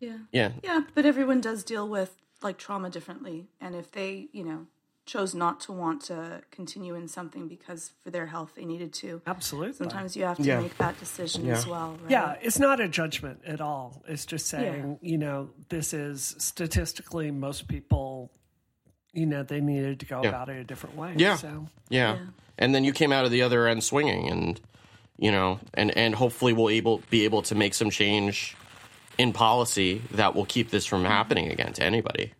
[0.00, 0.18] Yeah.
[0.32, 0.52] Yeah.
[0.62, 3.46] Yeah, but everyone does deal with like trauma differently.
[3.60, 4.66] And if they, you know,
[5.06, 9.20] chose not to want to continue in something because for their health they needed to,
[9.26, 9.72] Absolutely.
[9.74, 10.60] sometimes you have to Yeah.
[10.60, 11.98] make that decision as well.
[12.02, 12.10] Right?
[12.10, 14.02] Yeah, it's not a judgment at all.
[14.08, 18.30] It's just saying, you know, this is statistically most people,
[19.12, 21.14] you know, they needed to go about it a different way.
[21.16, 21.36] Yeah.
[21.36, 22.18] So Yeah.
[22.56, 24.60] And then you came out of the other end swinging and
[25.18, 28.56] you know, and and hopefully we'll able be able to make some change
[29.20, 32.32] in policy that will keep this from happening again to anybody.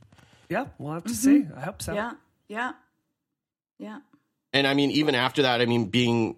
[0.49, 1.47] yeah, we'll have to see.
[1.57, 1.93] I hope so.
[1.95, 2.13] Yeah.
[2.49, 2.73] Yeah.
[3.79, 3.99] Yeah.
[4.53, 6.37] And I mean even after that, I mean being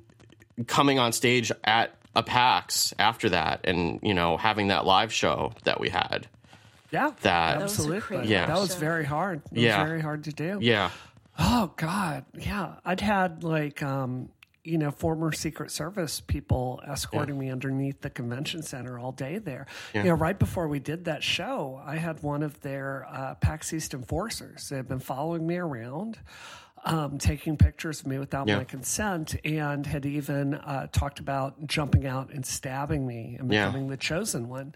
[0.66, 5.52] coming on stage at a PAX after that and you know having that live show
[5.64, 6.26] that we had.
[6.90, 7.08] Yeah.
[7.08, 8.28] That- That was absolutely.
[8.28, 8.46] Yeah.
[8.46, 9.42] That was very hard.
[9.52, 9.78] It Yeah.
[9.80, 10.58] was very hard to do.
[10.60, 10.90] Yeah.
[11.38, 12.74] Oh God, yeah.
[12.84, 14.28] I'd had like um,
[14.64, 19.66] you know former Secret Service people escorting me underneath the convention center all day there.
[19.94, 23.72] You know, right before we did that show, I had one of their uh, PAX
[23.72, 24.68] East enforcers.
[24.68, 26.18] They had been following me around.
[26.84, 28.56] Um, taking pictures of me without Yeah.
[28.56, 33.66] my consent, and had even uh, talked about jumping out and stabbing me and Yeah.
[33.66, 34.74] becoming the chosen one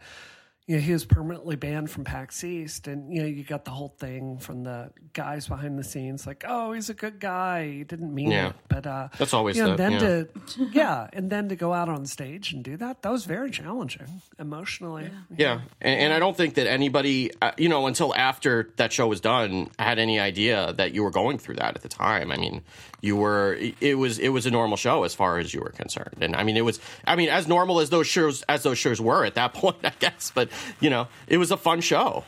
[0.67, 3.71] you know, he was permanently banned from PAX East, and you know, you got the
[3.71, 7.67] whole thing from the guys behind the scenes, like, "Oh, he's a good guy.
[7.71, 8.49] He didn't mean Yeah.
[8.49, 9.99] it." But uh, That's always you know, the- then yeah.
[9.99, 10.29] to
[10.73, 14.21] yeah, and then to go out on stage and do that, that was very challenging
[14.41, 15.09] emotionally.
[15.37, 19.07] Yeah, and, and I don't think that anybody, uh, you know, until after that show
[19.07, 22.33] was done, had any idea that you were going through that at the time.
[22.33, 22.63] I mean,
[23.01, 26.17] you were it was it was a normal show as far as you were concerned,
[26.23, 29.01] and I mean, it was I mean as normal as those shows as those shows
[29.01, 30.33] were at that point, I guess.
[30.35, 30.49] But
[30.81, 32.25] you know, it was a fun show.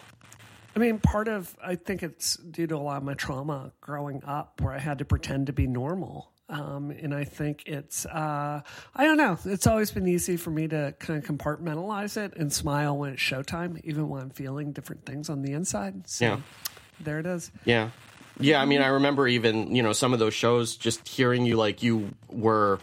[0.76, 4.22] I mean, part of I think it's due to a lot of my trauma growing
[4.24, 6.30] up, where I had to pretend to be normal.
[6.50, 8.62] Um, and I think it's uh,
[8.94, 9.38] I don't know.
[9.44, 13.20] It's always been easy for me to kind of compartmentalize it and smile when it's
[13.22, 16.08] showtime, even when I'm feeling different things on the inside.
[16.08, 16.40] So Yeah.
[17.00, 17.50] there it is.
[17.64, 17.90] Yeah.
[18.40, 21.56] Yeah, I mean, I remember even, you know, some of those shows just hearing you
[21.56, 22.78] like you were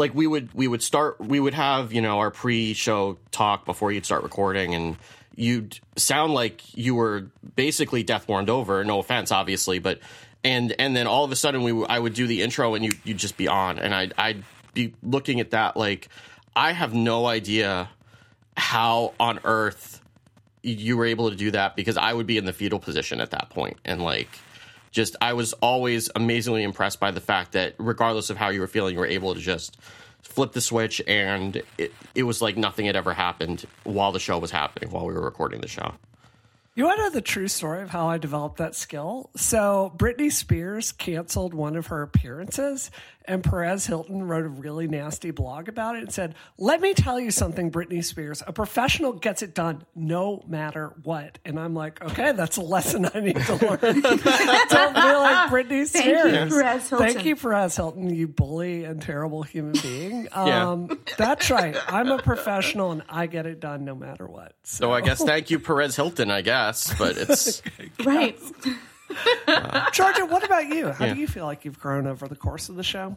[0.00, 3.92] like we would we would start we would have, you know, our pre-show talk before
[3.92, 4.96] you'd start recording and
[5.36, 10.00] you'd sound like you were basically death warned over, no offense obviously, but
[10.42, 12.90] and and then all of a sudden we I would do the intro and you
[13.04, 13.78] you'd just be on.
[13.78, 14.42] And I would I'd
[14.74, 16.08] be looking at that like
[16.56, 17.90] I have no idea
[18.56, 20.00] how on earth
[20.62, 23.30] you were able to do that because I would be in the fetal position at
[23.30, 23.78] that point.
[23.84, 24.28] And like
[24.90, 28.66] just I was always amazingly impressed by the fact that regardless of how you were
[28.66, 29.78] feeling you were able to just
[30.22, 34.38] flip the switch and it, it was like nothing had ever happened while the show
[34.38, 35.94] was happening while we were recording the show.
[36.76, 39.30] You want to know the true story of how I developed that skill?
[39.36, 42.92] So, Britney Spears canceled one of her appearances,
[43.24, 47.18] and Perez Hilton wrote a really nasty blog about it and said, Let me tell
[47.20, 48.42] you something, Britney Spears.
[48.46, 51.38] A professional gets it done no matter what.
[51.44, 54.00] And I'm like, Okay, that's a lesson I need to learn.
[54.00, 56.22] Don't be like Britney Spears.
[56.22, 56.56] Thank you.
[56.56, 57.06] Perez Hilton.
[57.08, 60.28] Thank you, Perez Hilton, you bully and terrible human being.
[60.40, 60.70] Yeah.
[60.70, 61.76] Um, that's right.
[61.88, 64.54] I'm a professional and I get it done no matter what.
[64.62, 66.59] So, So I guess thank you Perez Hilton, I guess,
[66.98, 67.62] but it's
[68.04, 68.38] Right.
[69.92, 70.90] Georgia, what about you?
[70.90, 71.14] How Yeah.
[71.14, 73.16] do you feel like you've grown over the course of the show?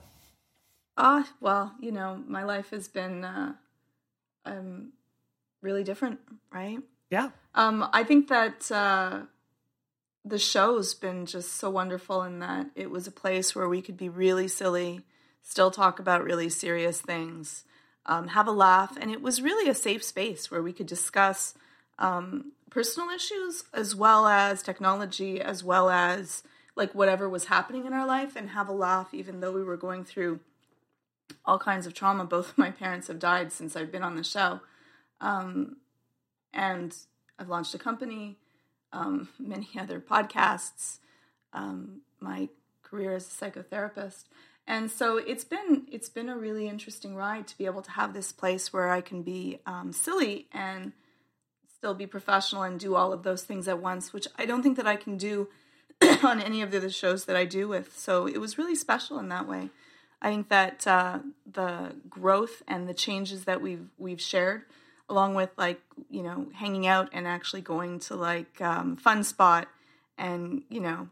[0.98, 3.54] Ah, well, you know, my life has been uh,
[4.46, 4.92] um,
[5.62, 6.20] really different,
[6.52, 6.80] right?
[7.10, 7.30] Yeah.
[7.56, 9.22] Um, I think that uh,
[10.26, 13.98] the show's been just so wonderful in that it was a place where we could
[13.98, 15.02] be really silly,
[15.42, 17.64] still talk about really serious things,
[18.06, 21.56] um, have a laugh, and it was really a safe space where we could discuss
[22.00, 26.44] um, personal issues as well as technology, as well as
[26.76, 29.78] like whatever was happening in our life, and have a laugh, even though we were
[29.78, 30.40] going through
[31.46, 32.26] all kinds of trauma.
[32.26, 34.62] Both of my parents have died since I've been on the show.
[35.22, 35.78] Um,
[36.52, 36.96] and
[37.38, 38.38] I've launched a company,
[38.92, 40.98] um, many other podcasts,
[41.54, 42.50] um, my
[42.82, 44.24] career as a psychotherapist,
[44.66, 48.14] and so it's been it's been a really interesting ride to be able to have
[48.14, 50.94] this place where I can be um, silly and
[51.84, 54.78] still be professional and do all of those things at once, which I don't think
[54.78, 55.50] that I can do
[56.24, 57.98] on any of the other shows that I do with.
[57.98, 59.70] So it was really special in that way.
[60.22, 64.62] I think that uh, the growth and the changes that we've we've shared
[65.10, 69.68] along with like you know hanging out and actually going to like um, fun spot
[70.18, 71.10] and you know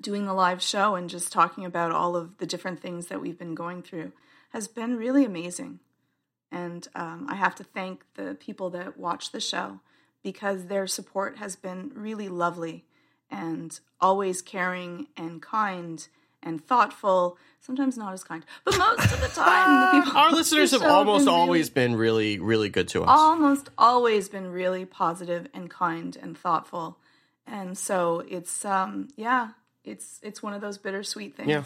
[0.00, 3.36] doing the live show and just talking about all of the different things that we've
[3.40, 4.12] been going through
[4.50, 5.80] has been really amazing
[6.52, 9.80] and um, i have to thank the people that watch the show
[10.22, 12.84] because their support has been really lovely
[13.30, 16.06] and always caring and kind
[16.44, 17.38] and thoughtful.
[17.60, 20.90] Sometimes not as kind, but most of the time, the people Our listeners the have
[20.90, 23.08] almost been really- always been really, really good to us.
[23.08, 26.98] almost always been really positive and kind and thoughtful,
[27.46, 29.50] and so it's um yeah,
[29.84, 31.48] it's it's one of those bittersweet things.
[31.48, 31.64] Yeah.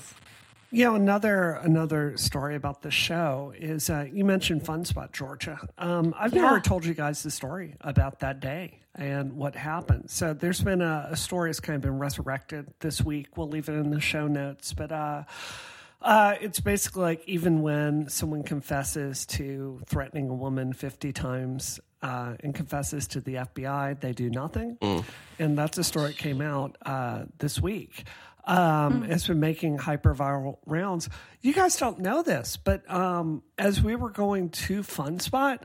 [0.71, 5.59] You know, another another story about the show is uh, you mentioned Fun Spot, Georgia.
[5.79, 6.43] Um, I've Yeah.
[6.43, 10.11] never told you guys the story about that day and what happened.
[10.11, 13.37] So there's been a, a story that's kind of been resurrected this week.
[13.37, 15.23] We'll leave it in the show notes, but uh,
[16.03, 22.35] uh, it's basically like even when someone confesses to threatening a woman 50 times uh,
[22.41, 24.79] and confesses to the FBI, they do nothing.
[25.39, 28.05] And that's a story that came out uh, this week.
[28.47, 31.09] Um, It's been making hyperviral rounds.
[31.41, 35.65] You guys don't know this, but um, as we were going to Fun Spot,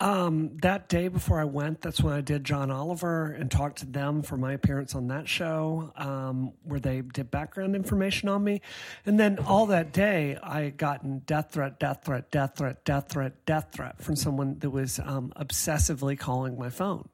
[0.00, 3.86] um, that day before I went, that's when I did John Oliver and talked to
[3.86, 8.62] them for my appearance on that show, um, where they did background information on me.
[9.06, 13.10] And then all that day, I had gotten death threat, death threat, death threat, death
[13.10, 17.08] threat, death threat from someone that was um, obsessively calling my phone.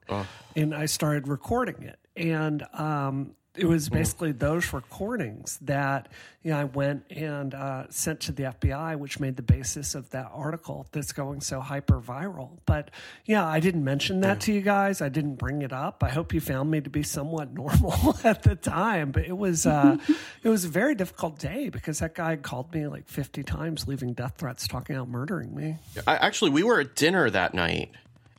[0.55, 1.99] And I started recording it.
[2.15, 6.07] And um, it was basically those recordings that
[6.43, 10.09] you know, I went and uh, sent to the FBI, which made the basis of
[10.11, 12.59] that article that's going so hyper viral.
[12.65, 12.91] But
[13.25, 15.01] yeah, I didn't mention that to you guys.
[15.01, 16.03] I didn't bring it up.
[16.03, 19.11] I hope you found me to be somewhat normal at the time.
[19.11, 19.97] But it was uh,
[20.43, 24.13] it was a very difficult day because that guy called me like fifty times, leaving
[24.13, 25.77] death threats, talking about murdering me.
[26.07, 27.91] I, actually, we were at dinner that night,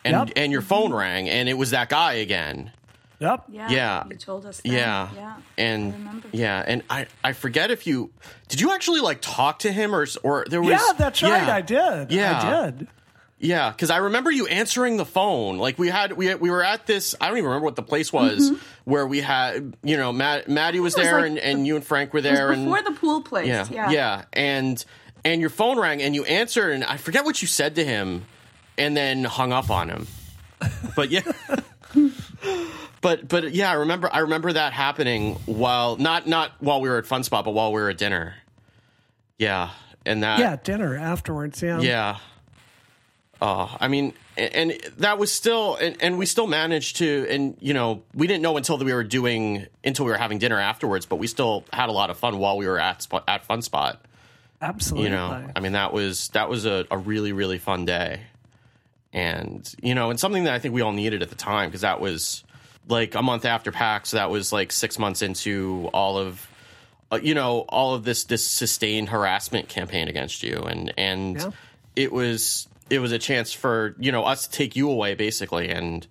[0.05, 0.31] and Yep.
[0.37, 2.73] and your phone rang, and it was that guy again.
[3.21, 3.45] Yep.
[3.51, 4.05] Yeah, Yeah.
[4.11, 4.57] You told us.
[4.63, 4.69] That.
[4.69, 5.37] Yeah, yeah.
[5.59, 6.29] and I remember.
[6.33, 8.11] yeah, and I I forget if you
[8.49, 11.49] did you actually like talk to him or or there was Yeah, that's right.
[11.49, 12.11] I did.
[12.13, 12.41] Yeah.
[12.43, 12.89] I did.
[13.43, 15.57] Yeah, because I remember you answering the phone.
[15.57, 17.15] Like we had, we we were at this.
[17.21, 18.53] I don't even remember what the place was
[18.85, 19.77] where we had.
[19.83, 21.01] You know, Matt, Maddie was Mm-hmm.
[21.01, 22.93] was there, like- and, and you and Frank were It was there, and before the
[22.93, 23.47] pool place.
[23.49, 23.91] yeah, Yeah.
[23.91, 24.85] yeah, and
[25.25, 28.27] and your phone rang, and you answered, and I forget what you said to him,
[28.77, 30.07] and then hung up on him.
[30.95, 31.23] But yeah.
[33.01, 36.99] But but yeah, I remember I remember that happening while not not while we were
[36.99, 38.35] at Fun Spot, but while we were at dinner.
[39.39, 39.71] Yeah,
[40.05, 41.63] and that Yeah, dinner afterwards.
[41.63, 41.81] Yeah.
[41.81, 42.17] yeah.
[43.43, 47.57] Oh, I mean, and, and that was still, and, and we still managed to, and
[47.59, 51.07] you know, we didn't know until we were doing, until we were having dinner afterwards,
[51.07, 53.99] but we still had a lot of fun while we were at at Fun Spot.
[54.61, 55.09] Absolutely.
[55.09, 58.21] You know, I mean, that was that was a, a really really fun day,
[59.15, 61.81] and you know, and something that I think we all needed at the time because
[61.81, 62.45] that was
[62.89, 64.13] like a month after PAX.
[64.13, 66.47] That was like six months into all of.
[67.13, 71.51] Uh, you know all of this this sustained harassment campaign against you and and Yeah.
[71.97, 75.71] it was it was a chance for you know us to take you away basically
[75.71, 76.07] and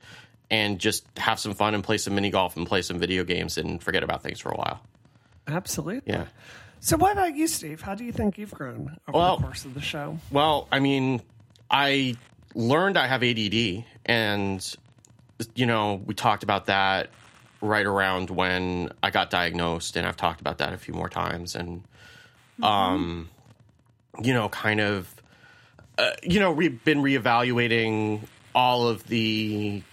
[0.51, 3.57] and just have some fun and play some mini golf and play some video games
[3.57, 4.81] and forget about things for a while
[5.47, 6.11] Absolutely.
[6.13, 6.25] yeah
[6.81, 7.79] So, what about you, Steve?
[7.81, 10.17] How do you think you've grown over Well- the course of the show?
[10.31, 11.21] Well, I mean,
[11.71, 12.15] I
[12.55, 14.75] learned I have ADD, and
[15.55, 17.09] you know, we talked about that
[17.61, 21.55] right around when I got diagnosed, and I've talked about that a few more times,
[21.55, 21.83] and
[22.61, 23.29] um,
[24.21, 25.13] you know, kind of,
[25.97, 28.21] uh, you know, we've been reevaluating
[28.53, 29.83] all of the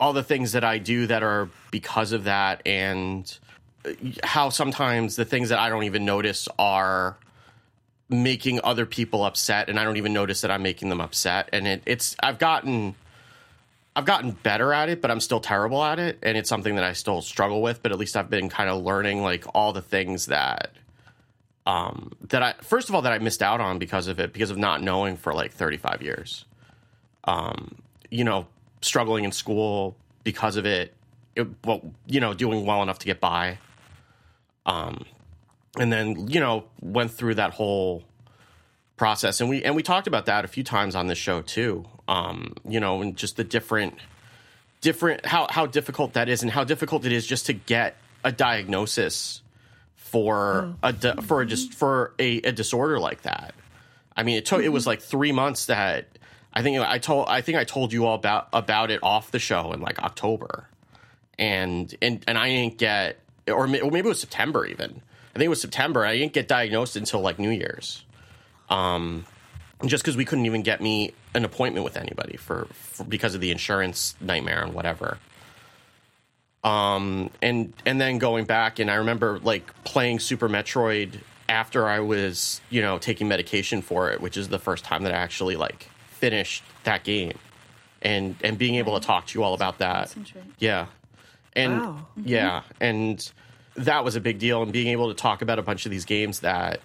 [0.00, 3.38] all the things that I do that are because of that, and
[4.22, 7.16] how sometimes the things that I don't even notice are
[8.10, 11.66] making other people upset and I don't even notice that I'm making them upset and
[11.66, 12.94] it, it's I've gotten
[13.98, 16.84] I've gotten better at it but I'm still terrible at it and it's something that
[16.84, 19.82] I still struggle with but at least I've been kind of learning like all the
[19.82, 20.70] things that
[21.66, 24.52] um that I first of all that I missed out on because of it because
[24.52, 26.44] of not knowing for like 35 years.
[27.24, 27.74] Um
[28.08, 28.46] you know
[28.82, 30.94] struggling in school because of it,
[31.34, 33.58] it well you know doing well enough to get by.
[34.64, 35.06] Um
[35.76, 38.04] and then you know went through that whole
[38.96, 41.84] process and we and we talked about that a few times on this show too
[42.08, 43.94] um you know and just the different
[44.80, 48.32] different how how difficult that is and how difficult it is just to get a
[48.32, 49.42] diagnosis
[49.96, 53.54] for a di- for a just for a, a disorder like that
[54.16, 56.06] i mean it took it was like 3 months that
[56.52, 59.38] i think i told i think i told you all about about it off the
[59.38, 60.66] show in like october
[61.38, 65.00] and and and I didn't get or, or maybe it was September even.
[65.34, 66.04] I think it was September.
[66.04, 68.04] I didn't get diagnosed until like New Year's.
[68.68, 69.24] Um,
[69.86, 73.40] just because we couldn't even get me an appointment with anybody for, for because of
[73.40, 75.18] the insurance nightmare and whatever.
[76.64, 82.00] Um, and and then going back, and I remember like playing Super Metroid after I
[82.00, 85.56] was you know taking medication for it, which is the first time that I actually
[85.56, 87.38] like finished that game,
[88.02, 90.14] and and being able to talk to you all about that.
[90.58, 90.86] Yeah.
[91.54, 92.06] And Wow.
[92.24, 93.32] yeah, and
[93.76, 96.04] that was a big deal and being able to talk about a bunch of these
[96.04, 96.80] games that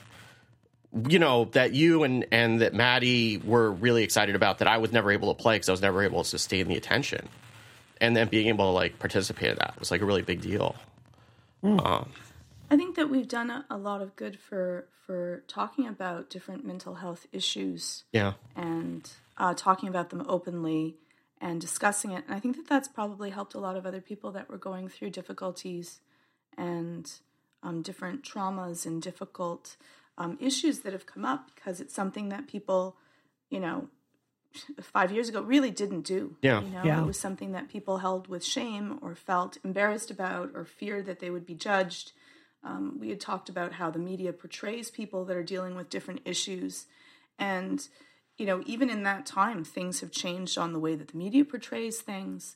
[1.10, 4.92] you know that you and and that Maddie were really excited about that I was
[4.92, 7.28] never able to play because I was never able to sustain the attention.
[8.02, 10.76] And then being able to like participate in that was like a really big deal.
[11.64, 12.10] Um,
[12.70, 16.66] I think that we've done a, a lot of good for for talking about different
[16.66, 18.34] mental health issues yeah.
[18.56, 20.96] and uh, talking about them openly
[21.42, 22.24] and discussing it.
[22.26, 24.88] And I think that that's probably helped a lot of other people that were going
[24.88, 26.00] through difficulties
[26.58, 27.12] and
[27.62, 29.76] um, different traumas and difficult
[30.18, 32.98] um, issues that have come up because it's something that people,
[33.50, 33.90] you know,
[34.82, 36.38] five years ago really didn't do.
[36.42, 36.62] Yeah.
[36.62, 37.02] You know, Yeah.
[37.02, 41.20] it was something that people held with shame or felt embarrassed about or feared that
[41.20, 42.12] they would be judged.
[42.64, 46.22] Um, we had talked about how the media portrays people that are dealing with different
[46.24, 46.86] issues.
[47.40, 47.86] And,
[48.38, 51.44] you know, even in that time, things have changed on the way that the media
[51.44, 52.56] portrays things.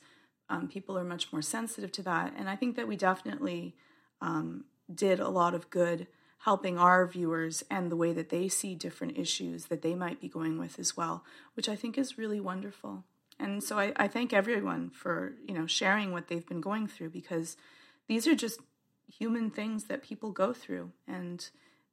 [0.49, 2.34] Um, people are much more sensitive to that.
[2.38, 3.76] And I think that we definitely
[4.22, 6.08] um, did a lot of good
[6.39, 10.29] helping our viewers and the way that they see different issues that they might be
[10.29, 11.23] going with as well,
[11.55, 13.03] which I think is really wonderful.
[13.39, 17.09] And so I, I thank everyone for, you know, sharing what they've been going through
[17.09, 17.57] because
[18.07, 18.59] these are just
[19.07, 21.49] human things that people go through and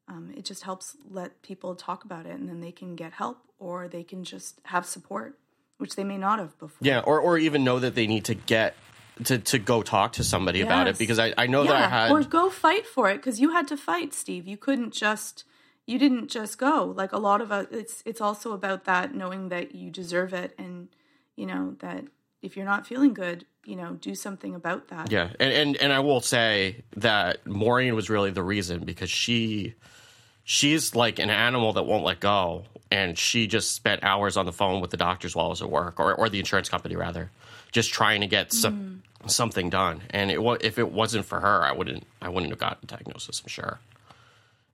[0.08, 3.38] um, it just helps let people talk about it and then they can get help
[3.58, 5.38] or they can just have support
[5.78, 8.34] which they may not have before Yeah, or or even know that they need to
[8.34, 8.76] get
[9.24, 12.10] to to go talk to somebody about it because I I know that I had
[12.10, 14.48] or go fight for it because you had to fight steve.
[14.48, 15.44] You couldn't just
[15.86, 16.92] you didn't just go.
[16.96, 20.54] Like a lot of us it's it's also about that knowing that you deserve it
[20.58, 20.88] and
[21.36, 22.04] you know that
[22.42, 25.10] if you're not feeling good you know do something about that.
[25.10, 29.74] Yeah, and, and and I will say that Maureen was really the reason because she
[30.42, 34.52] she's like an animal that won't let go, and she just spent hours on the
[34.52, 37.30] phone with the doctors while I was at work, or or the insurance company rather,
[37.72, 39.30] just trying to get some mm.
[39.30, 40.02] something done.
[40.10, 43.42] And it if it wasn't for her, I wouldn't I wouldn't have gotten a diagnosis.
[43.42, 43.80] I'm sure.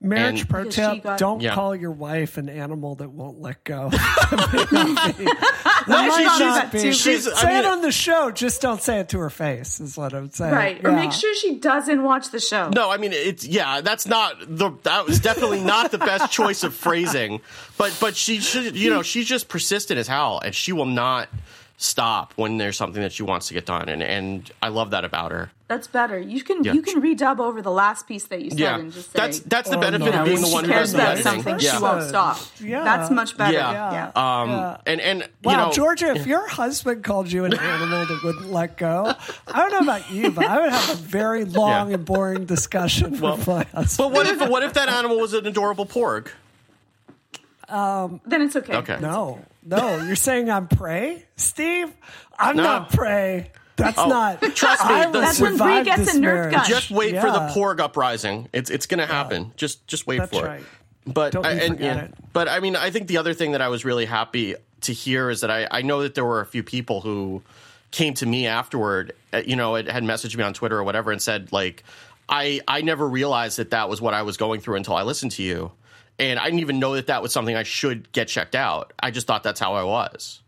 [0.03, 1.53] Marriage And- pro tip: got- Don't Yeah.
[1.53, 3.89] call your wife an animal that won't let go.
[3.93, 6.79] I might thought not be.
[6.81, 6.93] too.
[6.93, 8.31] She's- I say mean- it on the show.
[8.31, 9.79] Just don't say it to her face.
[9.79, 10.53] Is what I'm saying.
[10.53, 13.81] right or make sure she doesn't watch the show No, I mean it's yeah.
[13.81, 17.41] That's not the that was definitely not the best choice of phrasing.
[17.77, 21.29] But but she should you know she's just persistent as hell, and she will not
[21.77, 25.05] stop when there's something that she wants to get done, and and I love that
[25.05, 25.51] about her.
[25.71, 26.19] That's better.
[26.19, 26.73] You can Yeah.
[26.73, 29.39] you can redub over the last piece that you said Yeah, and just say that's
[29.39, 30.19] that's the Oh, benefit no.
[30.19, 31.77] of being when the one who cares does the about something, yeah.
[31.77, 32.37] she won't stop.
[32.59, 32.83] Yeah.
[32.83, 33.53] That's much better.
[33.53, 34.11] Yeah.
[34.13, 34.41] Yeah.
[34.41, 34.77] Um, Yeah.
[34.85, 38.51] and and Wow, you know, Georgia, if your husband called you an animal that wouldn't
[38.51, 39.13] let go,
[39.47, 41.95] I don't know about you, but I would have a very long Yeah.
[41.95, 43.97] and boring discussion with my husband.
[43.97, 46.27] but what if what if that animal was an adorable porg?
[47.69, 48.75] Then it's okay.
[48.75, 48.97] Okay.
[48.99, 51.93] No, no, you're saying I'm prey, Steve?
[52.37, 52.63] I'm No.
[52.63, 53.51] not prey.
[53.81, 54.41] That's Oh, not.
[54.55, 56.65] trust me, I will That's when Bree gets a Nerf gun.
[56.67, 58.47] Just wait for the porg uprising.
[58.53, 59.51] It's it's going to happen.
[59.57, 60.61] Just just wait That's for right.
[60.61, 60.65] it.
[61.13, 62.03] But Don't I, and, forget yeah.
[62.03, 62.13] it.
[62.31, 65.29] But I mean, I think the other thing that I was really happy to hear
[65.29, 67.41] is that I, I know that there were a few people who
[67.91, 71.11] came to me afterward, uh, you know, it had messaged me on Twitter or whatever
[71.11, 71.83] and said like,
[72.29, 75.31] I I never realized that that was what I was going through until I listened
[75.33, 75.71] to you,
[76.19, 78.93] and I didn't even know that that was something I should get checked out.
[78.99, 80.41] I just thought that's how I was.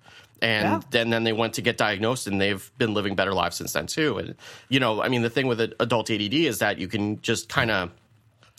[0.43, 0.81] And Yeah.
[0.91, 3.87] then, then they went to get diagnosed, and they've been living better lives since then
[3.87, 4.17] too.
[4.17, 4.35] And
[4.69, 7.71] you know, I mean, the thing with adult ADD is that you can just kind
[7.71, 7.91] of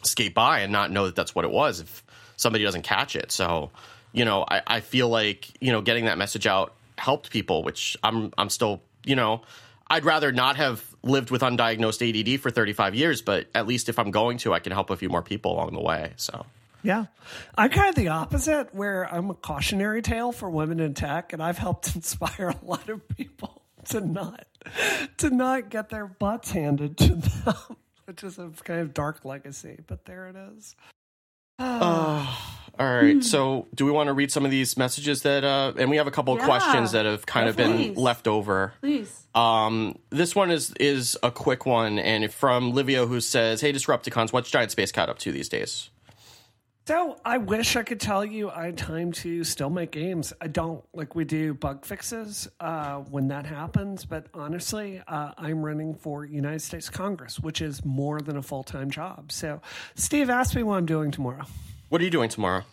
[0.02, 2.02] skate by and not know that that's what it was if
[2.36, 3.30] somebody doesn't catch it.
[3.30, 3.70] So,
[4.12, 7.96] you know, I, I feel like you know getting that message out helped people, which
[8.02, 9.42] I'm I'm still you know
[9.88, 13.98] I'd rather not have lived with undiagnosed ADD for 35 years, but at least if
[13.98, 16.14] I'm going to, I can help a few more people along the way.
[16.16, 16.46] So.
[16.84, 17.06] Yeah.
[17.56, 21.42] I'm kind of the opposite, where I'm a cautionary tale for women in tech, and
[21.42, 24.46] I've helped inspire a lot of people to not
[25.18, 27.54] to not get their butts handed to them,
[28.04, 29.80] which is a kind of dark legacy.
[29.86, 30.76] But there it is.
[31.58, 33.22] All right.
[33.22, 36.06] So, do we want to read some of these messages that, uh, and we have
[36.08, 36.46] a couple of Yeah.
[36.46, 38.72] questions that have kind of been left over.
[38.80, 39.26] Please.
[39.34, 44.32] Um, this one is is a quick one, and from Livio, who says, "Hey, Disrupticons,
[44.32, 45.90] what's Giant Spacekat up to these days?"
[46.86, 50.34] So I wish I could tell you I had time to still make games.
[50.38, 55.64] I don't like we do bug fixes uh, when that happens, but honestly, uh, I'm
[55.64, 59.32] running for United States Congress, which is more than a full time job.
[59.32, 59.62] So
[59.94, 61.46] Steve asked me what I'm doing tomorrow.
[61.88, 62.64] What are you doing tomorrow?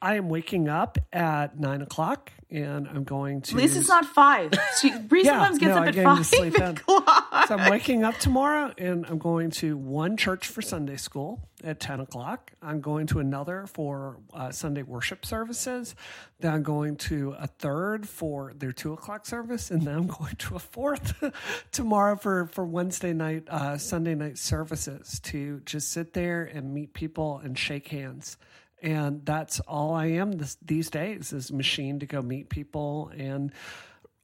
[0.00, 3.56] I am waking up at nine o'clock and I'm going to.
[3.56, 4.52] At least it's not five.
[4.80, 7.48] She, Bree Yeah, sometimes gets no, up at five sleep o'clock.
[7.48, 11.80] So I'm waking up tomorrow and I'm going to one church for Sunday school at
[11.80, 12.52] 10 o'clock.
[12.60, 15.94] I'm going to another for uh, Sunday worship services.
[16.40, 19.70] Then I'm going to a third for their two o'clock service.
[19.70, 21.14] And then I'm going to a fourth
[21.72, 26.92] tomorrow for, for Wednesday night, uh, Sunday night services to just sit there and meet
[26.92, 28.36] people and shake hands.
[28.82, 33.52] And that's all I am this, these days is machine to go meet people and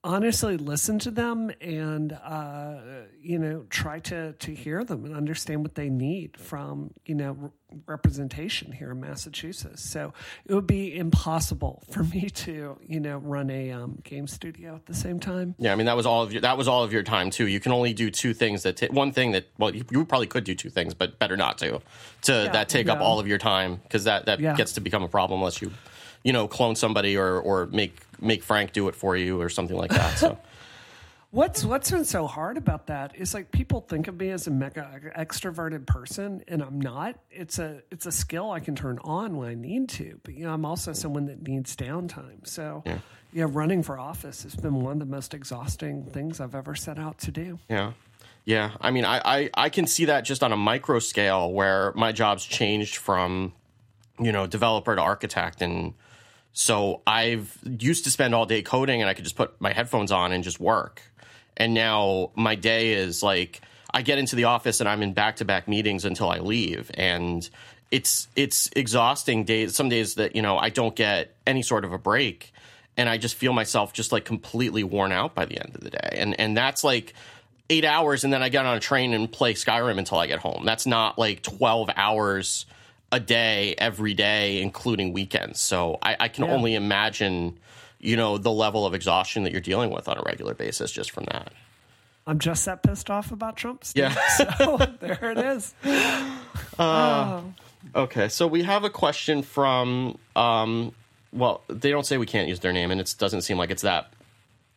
[0.05, 2.77] honestly listen to them and uh,
[3.21, 7.33] you know try to to hear them and understand what they need from you know
[7.33, 7.51] re-
[7.87, 9.83] representation here in Massachusetts.
[9.85, 10.13] So
[10.47, 14.87] it would be impossible for me to you know run a um, game studio at
[14.87, 15.55] the same time.
[15.59, 17.47] Yeah, I mean that was all of your that was all of your time too.
[17.49, 20.29] You can only do two things that ta- one thing that well you, you probably
[20.29, 21.81] could do two things, but better not to
[22.23, 24.55] to that take up all of your time because that that Yeah.
[24.55, 25.73] gets to become a problem unless you
[26.25, 29.77] you know clone somebody or or make make Frank do it for you or something
[29.77, 30.19] like that.
[30.19, 30.39] So
[31.31, 34.51] What's what's been so hard about that is like people think of me as a
[34.51, 37.17] mega extroverted person, and I'm not.
[37.31, 40.47] It's a it's a skill I can turn on when I need to, but you
[40.47, 42.47] know I'm also someone that needs downtime.
[42.47, 42.83] So
[43.33, 46.99] yeah, running for office has been one of the most exhausting things I've ever set
[46.99, 47.59] out to do.
[47.69, 47.93] Yeah.
[48.47, 48.71] Yeah.
[48.81, 52.13] I mean, I, I, I can see that just on a micro scale where my
[52.13, 53.53] job's changed from,
[54.19, 55.61] you know, developer to architect.
[55.61, 55.93] And
[56.53, 60.13] so I've used to spend all day coding and I could just put my headphones
[60.13, 61.03] on and just work.
[61.57, 63.61] And now my day is like,
[63.93, 66.91] I get into the office and I'm in back to back meetings until I leave.
[66.95, 67.49] And
[67.91, 69.75] it's, it's exhausting days.
[69.75, 72.53] Some days that, you know, I don't get any sort of a break
[72.99, 75.91] and I just feel myself just like completely worn out by the end of the
[75.91, 76.11] day.
[76.15, 77.15] And and that's like
[77.71, 80.41] eight hours, and then I get on a train and play Skyrim until I get
[80.41, 80.65] home.
[80.67, 82.67] That's not like twelve hours
[83.13, 85.61] a day every day, including weekends.
[85.61, 86.53] So I, I can Yeah.
[86.53, 87.59] only imagine,
[87.99, 91.11] you know, the level of exhaustion that you're dealing with on a regular basis just
[91.11, 91.53] from that.
[92.27, 93.85] I'm just that pissed off about Trump.
[93.85, 94.03] Steve.
[94.05, 94.29] Yeah.
[94.59, 95.75] so there it is.
[97.95, 100.93] Okay, so we have a question from um
[101.33, 103.83] well, they don't say we can't use their name and it doesn't seem like it's
[103.83, 104.13] that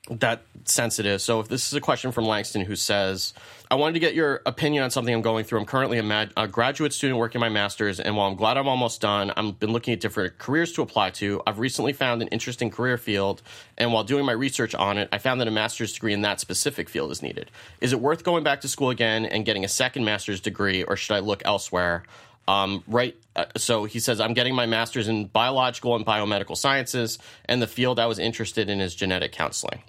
[0.09, 1.21] that sensitive.
[1.21, 3.33] So if this is a question from Langston who says,
[3.71, 5.59] I wanted to get your opinion on something I'm going through.
[5.59, 8.67] I'm currently a, mad, a graduate student working my master's, and while I'm glad I'm
[8.67, 11.41] almost done, I've been looking at different careers to apply to.
[11.47, 13.41] I've recently found an interesting career field,
[13.77, 16.41] and while doing my research on it, I found that a master's degree in that
[16.41, 17.49] specific field is needed.
[17.79, 20.97] Is it worth going back to school again and getting a second master's degree, or
[20.97, 22.03] should I look elsewhere?
[22.49, 23.15] Um, right.
[23.37, 27.67] Uh, so he says, I'm getting my master's in biological and biomedical sciences, and the
[27.67, 29.81] field I was interested in is genetic counseling.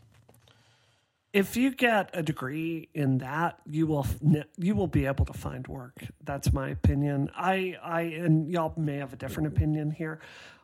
[1.32, 4.06] If you get a degree in that, you will
[4.58, 6.04] you will be able to find work.
[6.22, 7.30] That's my opinion.
[7.34, 10.20] I I and y'all may have a different opinion here.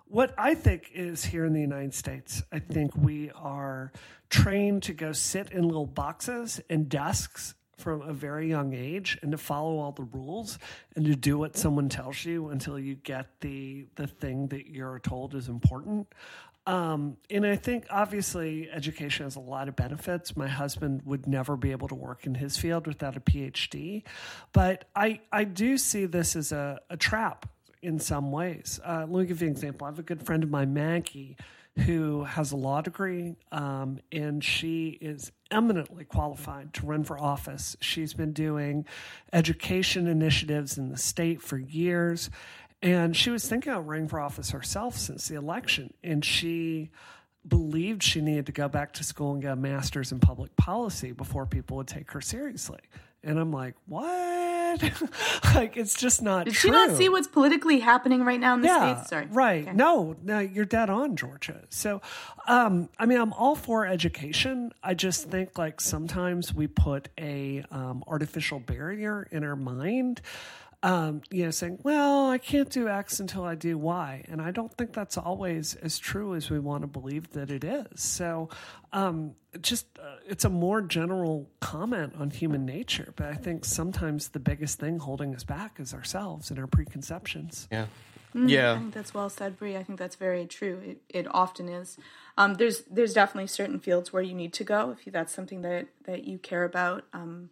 [0.07, 3.93] What I think is here in the United States, I think we are
[4.31, 9.33] trained to go sit in little boxes and desks from a very young age and
[9.33, 10.59] to follow all the rules
[10.97, 14.99] and to do what someone tells you until you get the the thing that you're
[14.99, 16.07] told is important.
[16.67, 20.37] Um, and I think obviously education has a lot of benefits.
[20.37, 24.03] My husband would never be able to work in his field without a PhD,
[24.53, 27.49] but I I do see this as a, a trap
[27.81, 28.81] in some ways.
[28.85, 29.87] Uh, let me give you an example.
[29.87, 31.37] I have a good friend of mine, Maggie,
[31.79, 37.77] who has a law degree, um, and she is eminently qualified to run for office.
[37.81, 38.85] She's been doing
[39.33, 42.31] education initiatives in the state for years.
[42.83, 45.93] And she was thinking of running for office herself since the election.
[46.05, 46.91] And she
[47.47, 51.13] believed she needed to go back to school and get a master's in public policy
[51.13, 52.81] before people would take her seriously.
[53.25, 54.81] And I'm like, what?
[55.55, 56.69] like, it's just not Did true.
[56.69, 59.11] she not see what's politically happening right now in the Yeah, states?
[59.11, 59.27] Sorry.
[59.31, 59.63] right.
[59.67, 59.73] Okay.
[59.73, 61.63] No, no, you're dead on, Georgia.
[61.69, 62.01] So,
[62.47, 64.73] um, I mean, I'm all for education.
[64.83, 70.21] I just think like sometimes we put a um, artificial barrier in our mind.
[70.81, 74.53] Um, you know, saying, "Well, I can't do X until I do Y," and I
[74.53, 78.01] don't think that's always as true as we want to believe that it is.
[78.01, 78.49] So,
[78.93, 84.29] um, just uh, it's a more general comment on human nature, but I think sometimes
[84.29, 87.67] the biggest thing holding us back is ourselves and our preconceptions.
[87.73, 87.87] Yeah.
[88.37, 88.79] I Yeah.
[88.79, 89.77] think that's well said, Bree.
[89.77, 90.81] I think that's very true.
[90.85, 91.97] It, it often is.
[92.37, 95.89] Um, there's there's definitely certain fields where you need to go if that's something that
[96.05, 97.51] that you care about, um,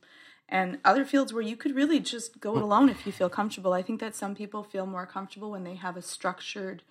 [0.49, 3.73] and other fields where you could really just go it alone if you feel comfortable.
[3.73, 6.83] I think that some people feel more comfortable when they have a structured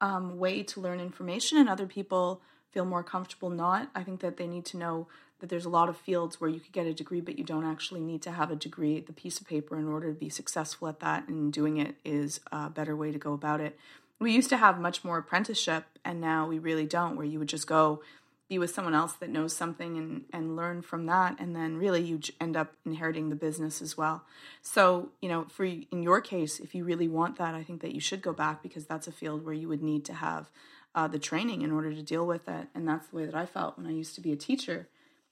[0.00, 2.40] um, way to learn information, and other people
[2.72, 3.90] feel more comfortable not.
[3.94, 5.06] I think that they need to know
[5.40, 7.64] that there's a lot of fields where you could get a degree, but you don't
[7.64, 10.88] actually need to have a degree, the piece of paper, in order to be successful
[10.88, 11.28] at that.
[11.28, 13.78] And doing it is a better way to go about it.
[14.18, 17.16] we used to have much more apprenticeship, and now we really don't.
[17.16, 18.02] Where you would just go
[18.48, 22.02] be with someone else that knows something and and learn from that, and then really
[22.02, 24.24] you end up inheriting the business as well.
[24.62, 27.94] So you know, for in your case, if you really want that, I think that
[27.94, 30.50] you should go back because that's a field where you would need to have
[30.94, 33.46] uh, the training in order to deal with it, and that's the way that I
[33.46, 34.88] felt when I used to be a teacher.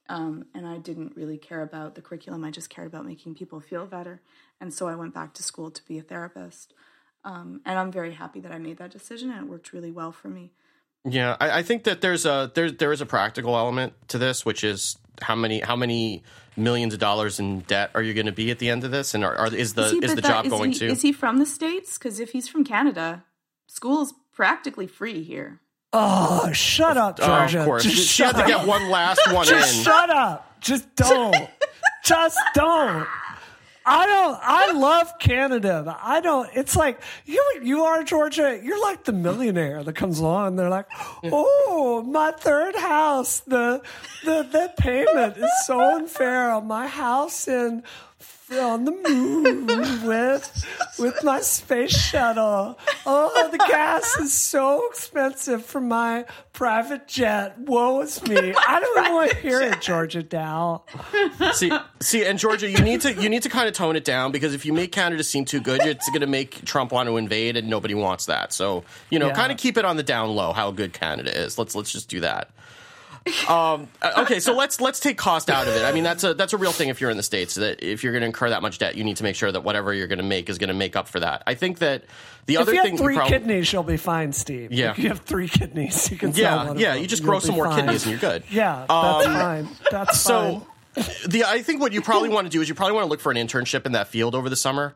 [0.07, 2.45] Um, and I didn't really care about the curriculum.
[2.45, 4.21] I just cared about making people feel better.
[4.61, 6.75] And so I went back to school to be a therapist.
[7.25, 10.13] Um, and I'm very happy that I made that decision, and it worked really well
[10.13, 10.53] for me.
[11.07, 14.45] Yeah, I, I think that there's a there there is a practical element to this,
[14.45, 16.23] which is how many how many
[16.57, 19.15] millions of dollars in debt are you going to be at the end of this,
[19.15, 20.87] and are, are is the he- is, the that- job is going he, to?
[20.87, 21.99] Is he from the states?
[21.99, 23.25] Because if he's from Canada,
[23.67, 25.61] school's practically free here.
[25.93, 27.61] Oh, shut up, Oh, Georgia.
[27.61, 29.85] of course, Just she, she had to get one last one Just in.
[29.85, 30.61] shut up.
[30.61, 31.37] Just don't.
[32.05, 33.07] Just don't.
[33.87, 34.39] I don't.
[34.43, 36.49] I love Canada, I don't.
[36.55, 37.43] It's like you.
[37.63, 38.59] You are Georgia.
[38.63, 40.49] You're like the millionaire that comes along.
[40.49, 40.87] and They're like,
[41.25, 43.41] "Oh, my third house.
[43.41, 43.83] The
[44.25, 47.83] the the payment is so unfair on my house in
[48.53, 49.67] on the moon
[50.07, 50.67] with
[50.99, 52.79] with my space shuttle.
[53.07, 57.59] Oh, the gas is so expensive for my private jet.
[57.59, 58.37] Woe is me.
[58.69, 60.85] I don't even want to hear it, Georgia Dow.
[61.53, 64.31] see, see, and Georgia, you need to you need to kind of tone it down
[64.33, 67.17] because if you make Canada seem too good, it's going to make Trump want to
[67.17, 68.53] invade, and nobody wants that.
[68.53, 69.35] So you know, Yeah.
[69.35, 70.53] kind of keep it on the down low.
[70.53, 71.59] How good Canada is.
[71.59, 72.51] Let's let's just do that.
[73.49, 75.83] Um, uh, okay, so let's let's take cost out of it.
[75.83, 77.55] I mean, that's a that's a real thing if you're in the states.
[77.55, 79.63] That if you're going to incur that much debt, you need to make sure that
[79.63, 81.43] whatever you're going to make is going to make up for that.
[81.47, 82.05] I think that
[82.45, 84.73] the If other you thing have three prob- kidneys, you'll be fine, Steve.
[84.73, 84.91] Yeah.
[84.91, 87.65] If you have three kidneys, you can sell yeah, yeah, you just grow some more
[87.65, 87.77] fine.
[87.85, 88.43] kidneys and you're good.
[88.51, 89.69] Yeah, that's fine.
[89.91, 91.05] That's So, fine.
[91.27, 93.21] the I think what you probably want to do is you probably want to look
[93.21, 94.95] for an internship in that field over the summer,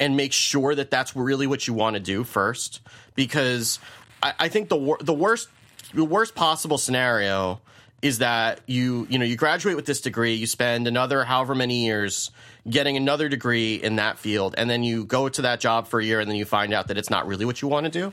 [0.00, 2.80] and make sure that that's really what you want to do first,
[3.14, 3.78] because
[4.22, 5.48] I, I think the wor- the worst
[5.94, 7.60] the worst possible scenario
[8.02, 11.84] is that you you know you graduate with this degree, you spend another however many
[11.84, 12.30] years
[12.68, 16.04] getting another degree in that field, and then you go to that job for a
[16.04, 18.12] year, and then you find out that it's not really what you want to do.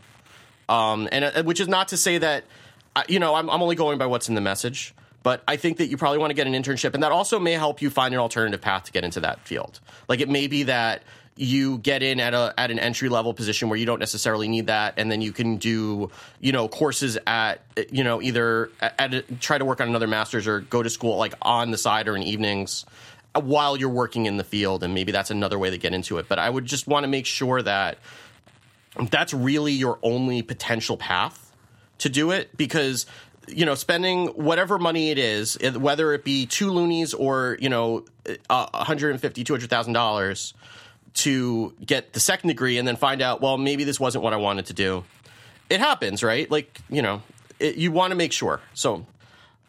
[0.74, 2.44] Um, and uh, which is not to say that,
[3.08, 4.94] you know, I'm, I'm only going by what's in the message,
[5.24, 7.54] but I think that you probably want to get an internship, and that also may
[7.54, 9.80] help you find an alternative path to get into that field.
[10.10, 11.04] Like it may be that
[11.38, 14.68] you get in at a at an entry level position where you don't necessarily need
[14.68, 16.10] that, and then you can do
[16.40, 17.62] you know courses at
[17.92, 21.18] you know either at, a, try to work on another master's or go to school
[21.18, 22.86] like on the side or in evenings
[23.36, 26.18] uh, while you're working in the field, and maybe that's another way to get into
[26.18, 26.28] it.
[26.28, 28.00] But I would just want to make sure that
[29.10, 31.52] that's really your only potential path
[32.00, 33.06] to do it because
[33.48, 38.06] you know spending whatever money it is whether it be two loonies or you know
[38.50, 40.54] uh, 150 200000 dollars
[41.14, 44.38] to get the second degree and then find out well maybe this wasn't what i
[44.38, 45.04] wanted to do
[45.70, 47.22] it happens right like you know
[47.60, 49.06] it, you want to make sure so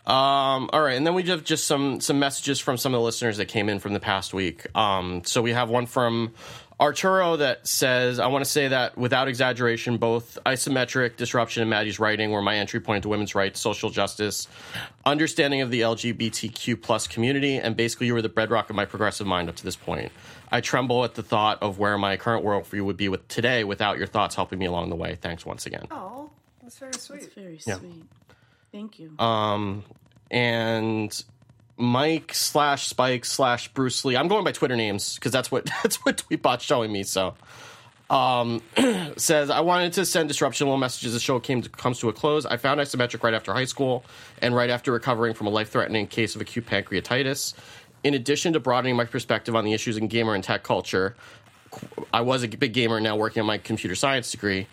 [0.09, 3.05] um, all right, and then we have just some some messages from some of the
[3.05, 4.67] listeners that came in from the past week.
[4.75, 6.33] Um, so we have one from
[6.81, 12.01] Arturo that says, "I want to say that without exaggeration, both isometric disruption and Maddie's
[12.01, 14.49] writing were my entry point to women's rights, social justice,
[15.05, 19.27] understanding of the LGBTQ plus community, and basically you were the bedrock of my progressive
[19.27, 20.11] mind up to this point.
[20.51, 23.99] I tremble at the thought of where my current worldview would be with today without
[23.99, 25.17] your thoughts helping me along the way.
[25.17, 26.31] Thanks once again." Oh,
[26.63, 27.23] that's very sweet.
[27.23, 28.05] It's very sweet.
[28.73, 29.19] Thank you.
[29.19, 29.85] Um,
[30.31, 31.25] and
[31.79, 34.17] Mike slash Spike slash Bruce Lee.
[34.17, 37.05] I'm going by Twitter names because that's what that's what Tweetbot's showing me.
[37.05, 37.35] So,
[38.11, 38.63] um,
[39.17, 41.13] says I wanted to send disruption little messages.
[41.13, 42.45] The show came to, comes to a close.
[42.45, 44.05] I found isometric right after high school
[44.43, 47.55] and right after recovering from a life threatening case of acute pancreatitis.
[48.05, 51.17] In addition to broadening my perspective on the issues in gamer and tech culture,
[52.13, 54.67] I was a big gamer now working on my computer science degree.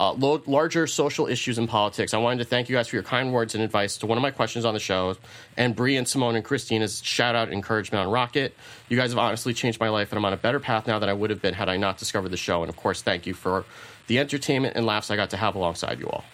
[0.00, 2.14] Uh, lo- larger social issues and politics.
[2.14, 4.22] I wanted to thank you guys for your kind words and advice to one of
[4.22, 5.14] my questions on the show.
[5.58, 8.54] And Bree and Simone and Christina's shout out and encouragement on Rocket.
[8.88, 11.10] You guys have honestly changed my life, and I'm on a better path now than
[11.10, 12.62] I would have been had I not discovered the show.
[12.62, 13.66] And of course, thank you for
[14.06, 16.24] the entertainment and laughs I got to have alongside you all.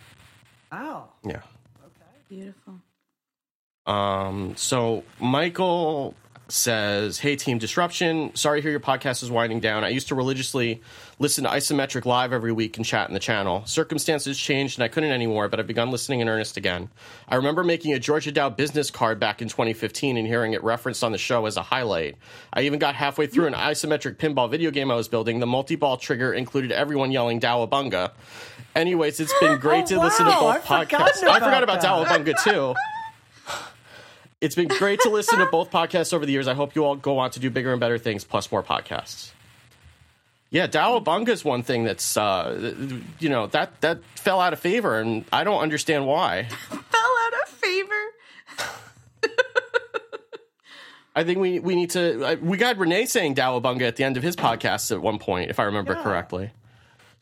[0.70, 1.09] Wow.
[1.24, 1.38] Yeah.
[1.38, 1.42] Okay.
[2.28, 2.80] Beautiful.
[3.84, 6.14] Um, so Michael
[6.49, 8.34] says, Hey team disruption.
[8.34, 9.84] Sorry to hear your podcast is winding down.
[9.84, 10.80] I used to religiously
[11.18, 13.64] listen to Isometric live every week and chat in the channel.
[13.66, 16.88] Circumstances changed and I couldn't anymore, but I've begun listening in earnest again.
[17.28, 21.03] I remember making a Georgia Dow business card back in 2015 and hearing it referenced
[21.03, 22.16] on the show as a highlight.
[22.53, 25.40] I even got halfway through an isometric pinball video game I was building.
[25.40, 28.12] The multi-ball trigger included everyone yelling Dowabunga.
[28.74, 31.22] Anyways, it's been oh, great Oh, to listen to both I've podcasts.
[31.24, 32.24] I forgot about about that.
[32.24, 32.74] Dowabunga too.
[34.41, 36.47] It's been great to listen to both podcasts over the years.
[36.47, 39.30] I hope you all go on to do bigger and better things, plus more podcasts.
[40.51, 42.74] Yeah, Dowabunga is one thing that's uh,
[43.18, 46.45] you know that that fell out of favor, and I don't understand why.
[46.68, 47.95] Fell out of favor.
[51.16, 52.39] I think we we need to.
[52.43, 55.59] We got Renee saying Dowabunga at the end of his podcast at one point, if
[55.59, 56.03] I remember Yeah.
[56.03, 56.51] correctly.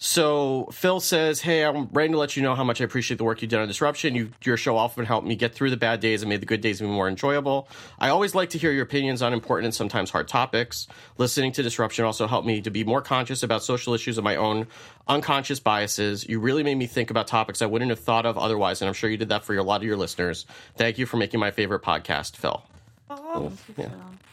[0.06, 3.24] So Phil says, "Hey, I'm ready to let you know how much I appreciate the
[3.24, 4.14] work you did on Disruption.
[4.14, 6.60] You, your show often helped me get through the bad days and made the good
[6.60, 7.70] days even more enjoyable.
[7.98, 10.88] I always like to hear your opinions on important and sometimes hard topics.
[11.16, 14.36] Listening to Disruption also helped me to be more conscious about social issues and my
[14.36, 14.66] own
[15.08, 16.28] unconscious biases.
[16.28, 18.94] You really made me think about topics I wouldn't have thought of otherwise, and I'm
[18.94, 20.44] sure you did that for a lot of your listeners.
[20.76, 22.62] Thank you for making my favorite podcast, Phil."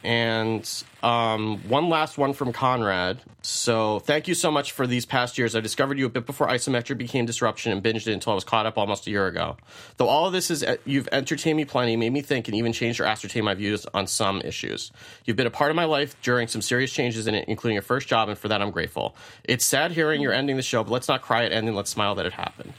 [0.04, 3.20] And um, one last one from Conrad.
[3.42, 5.56] So, thank you so much for these past years.
[5.56, 8.44] I discovered you a bit before Isometric became Disruption and binged it until I was
[8.44, 9.58] caught up almost a year ago.
[9.98, 13.00] Though all of this is, you've entertained me plenty, made me think, and even changed
[13.00, 14.92] or ascertained my views on some issues.
[15.26, 17.84] You've been a part of my life during some serious changes in it, including your
[17.84, 19.16] first job, and for that I'm grateful.
[19.44, 21.76] It's sad hearing you're ending the show, but let's not cry at ending.
[21.76, 22.74] Let's smile that it happened.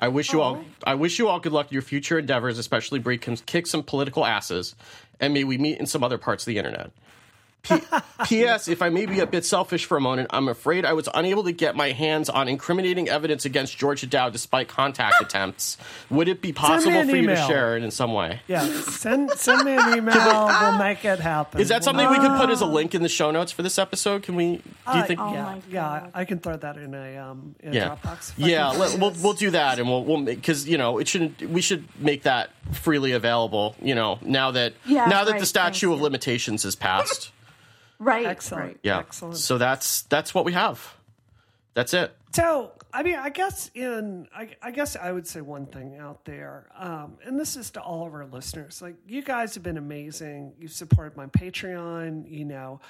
[0.00, 0.62] I wish you all.
[0.84, 3.82] I wish you all good luck in your future endeavors, especially Bree can kick some
[3.82, 4.74] political asses,
[5.20, 6.90] and may we meet in some other parts of the internet.
[7.64, 7.80] P-
[8.26, 8.68] P.S.
[8.68, 11.44] If I may be a bit selfish for a moment, I'm afraid I was unable
[11.44, 15.76] to get my hands on incriminating evidence against Georgia Dow despite contact attempts.
[16.10, 18.40] Would it be possible an for you to share it in some way?
[18.48, 20.14] Yeah, send send me an email.
[20.60, 21.60] we'll make it happen.
[21.60, 23.78] Is that something we could put as a link in the show notes for this
[23.78, 24.22] episode?
[24.22, 24.44] Can we?
[24.56, 25.06] Do you Uh.
[25.18, 26.10] Oh yeah, my yeah, God.
[26.14, 28.32] I can throw that in a um in a yeah, Dropbox.
[28.36, 28.68] yeah.
[28.70, 31.40] Let, we'll we'll do that, and we'll we'll because you know it shouldn't.
[31.48, 33.76] We should make that freely available.
[33.80, 36.04] You know, now that Yeah, now that right, the statute thank of you.
[36.04, 37.30] limitations is passed.
[38.04, 38.26] Right.
[38.26, 38.64] Excellent.
[38.64, 38.80] Right.
[38.82, 38.98] Yeah.
[38.98, 39.38] Excellent.
[39.38, 40.94] So that's that's what we have.
[41.72, 42.14] That's it.
[42.32, 46.24] So, I mean, I guess in I, I guess I would say one thing out
[46.24, 48.82] there, um, and this is to all of our listeners.
[48.82, 50.52] Like, you guys have been amazing.
[50.58, 52.30] You've supported my Patreon.
[52.30, 52.80] You know,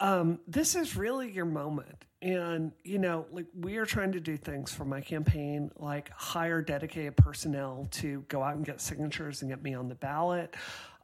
[0.00, 2.04] um, this is really your moment.
[2.22, 6.62] And you know, like we are trying to do things for my campaign, like hire
[6.62, 10.54] dedicated personnel to go out and get signatures and get me on the ballot.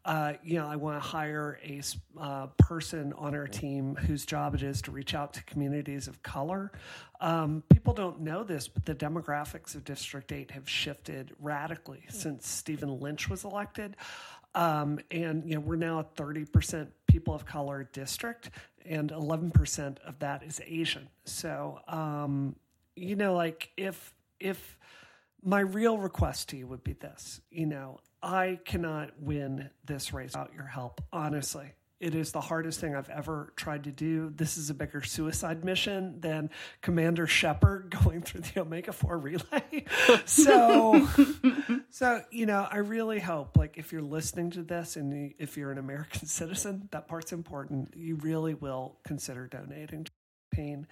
[0.08, 1.82] Uh, you know, I want to hire a
[2.18, 6.22] uh, person on our team whose job it is to reach out to communities of
[6.22, 6.72] color.
[7.20, 12.48] Um, people don't know this, but the demographics of District 8 have shifted radically since
[12.48, 13.96] Stephen Lynch was elected.
[14.54, 18.48] Um, and, you know, we're now a 30% people of color district,
[18.86, 21.06] and 11% of that is Asian.
[21.26, 22.56] So, um,
[22.96, 24.78] you know, like if, if,
[25.42, 30.32] my real request to you would be this you know i cannot win this race
[30.32, 31.72] without your help honestly.
[32.00, 34.30] It is the hardest thing i've ever tried to do.
[34.34, 39.84] This is a bigger suicide mission than commander shepard going through the omega 4 relay.
[40.24, 41.08] So
[41.90, 45.56] so you know i really hope like if you're listening to this and you, if
[45.56, 47.94] you're an american citizen that part's important.
[47.96, 50.12] You really will consider donating to
[50.52, 50.86] campaign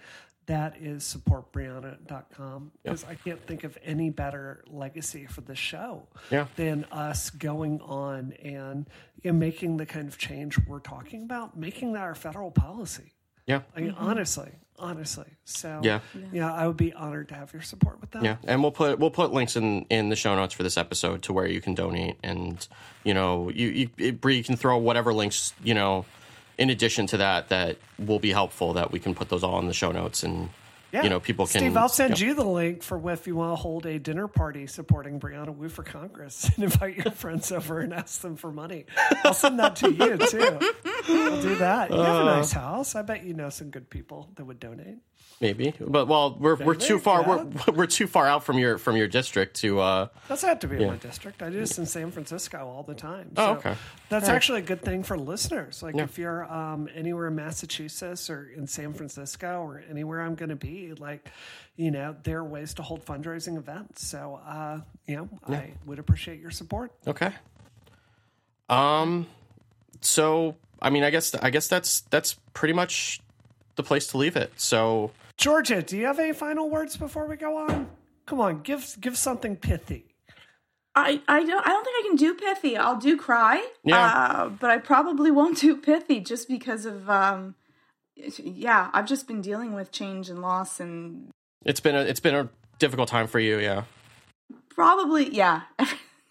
[0.47, 6.47] that is supportbrianna.com because I can't think of any better legacy for the show Yeah.
[6.55, 8.87] than us going on and
[9.23, 13.13] you know, making the kind of change we're talking about, making that our federal policy.
[13.45, 13.61] Yeah.
[13.75, 15.25] I mean, honestly, honestly.
[15.45, 15.99] So, Yeah.
[16.33, 18.23] yeah, I would be honored to have your support with that.
[18.23, 21.23] Yeah, and we'll put we'll put links in in the show notes for this episode
[21.23, 22.67] to where you can donate, and
[23.03, 26.05] you know, you you Bree, you can throw whatever links you know
[26.57, 28.73] in addition to that that will be helpful.
[28.73, 30.49] That we can put those all in the show notes, and
[30.91, 31.03] Yeah.
[31.03, 31.59] you know, people can.
[31.59, 32.27] Steve, I'll send yeah.
[32.27, 35.69] you the link for if you want to hold a dinner party supporting Brianna Wu
[35.69, 38.85] for Congress and invite your friends over and ask them for money.
[39.23, 40.59] I'll send that to you too.
[41.09, 41.89] I'll do that.
[41.91, 42.03] You Uh.
[42.05, 42.95] have a nice house.
[42.95, 44.97] I bet you know some good people that would donate.
[45.39, 47.43] Maybe, but well, we're we're too far yeah.
[47.67, 49.79] we're we're too far out from your from your district to.
[49.79, 51.41] uh Doesn't have to be in my district.
[51.41, 53.31] I do this in San Francisco all the time.
[53.37, 53.75] Oh, okay.
[54.09, 54.35] That's All right.
[54.35, 55.83] actually a good thing for listeners.
[55.83, 56.03] Like Yeah.
[56.03, 60.55] if you're um, anywhere in Massachusetts or in San Francisco or anywhere I'm going to
[60.55, 61.29] be, like,
[61.75, 64.07] you know, there are ways to hold fundraising events.
[64.07, 66.91] So, uh, you know, I would appreciate your support.
[67.05, 67.31] Okay.
[68.69, 69.27] Um.
[70.01, 73.19] So I mean, I guess I guess that's that's pretty much
[73.75, 74.51] the place to leave it.
[74.57, 77.89] So Georgia, do you have any final words before we go on?
[78.25, 80.07] Come on, give give something pithy.
[80.95, 82.75] I, I don't I don't think I can do pithy.
[82.75, 83.65] I'll do cry.
[83.83, 84.05] Yeah.
[84.05, 87.55] Uh, but I probably won't do pithy just because of um
[88.15, 91.29] yeah, I've just been dealing with change and loss and
[91.63, 93.59] it's been a it's been a difficult time for you.
[93.59, 93.83] Yeah.
[94.69, 95.61] probably yeah.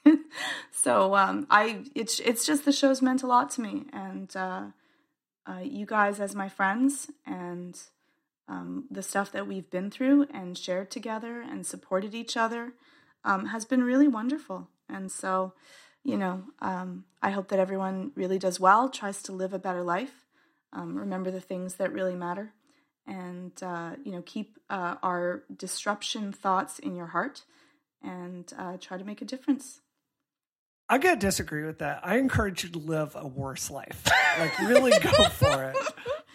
[0.72, 4.64] so um I it's it's just the show's meant a lot to me and uh,
[5.48, 7.80] uh you guys as my friends and
[8.48, 12.72] um, the stuff that we've been through and shared together and supported each other
[13.24, 14.68] um, has been really wonderful.
[14.88, 15.52] And so,
[16.04, 19.82] you know, um, I hope that everyone really does well, tries to live a better
[19.82, 20.26] life,
[20.72, 22.52] um, remember the things that really matter,
[23.06, 27.44] and uh, you know keep uh, our disruption thoughts in your heart
[28.02, 29.80] and uh, try to make a difference.
[30.88, 32.00] I'm gonna disagree with that.
[32.04, 34.04] I encourage you to live a worse life.
[34.38, 35.76] Like really go for it.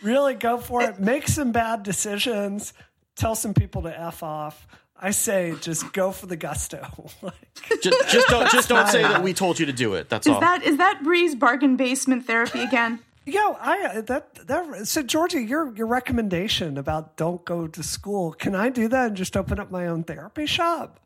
[0.01, 0.99] Really go for it.
[0.99, 2.73] Make some bad decisions.
[3.15, 4.67] Tell some people to f off.
[5.03, 7.09] I say just go for the gusto.
[7.21, 7.33] like,
[7.81, 10.09] just, just don't just don't say that we told you to do it.
[10.09, 10.39] That's Is all.
[10.39, 12.99] that is that Bree's bargain basement therapy again?
[13.25, 18.33] yo, I uh, that that so Georgia, your your recommendation about don't go to school.
[18.33, 20.99] Can I do that and just open up my own therapy shop?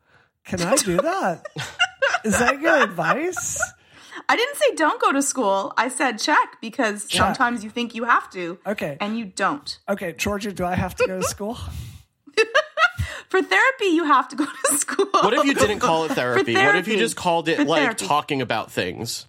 [0.45, 1.45] Can I do that?
[2.23, 3.59] Is that good advice?
[4.29, 5.73] I didn't say don't go to school.
[5.77, 8.57] I said check because sometimes you think you have to.
[8.65, 8.97] Okay.
[8.99, 9.77] And you don't.
[9.89, 11.57] Okay, Georgia, do I have to go to school?
[13.29, 15.07] For therapy, you have to go to school.
[15.11, 16.53] what if you didn't call it therapy?
[16.53, 18.05] What if you just called it For like therapy.
[18.05, 19.25] talking about things?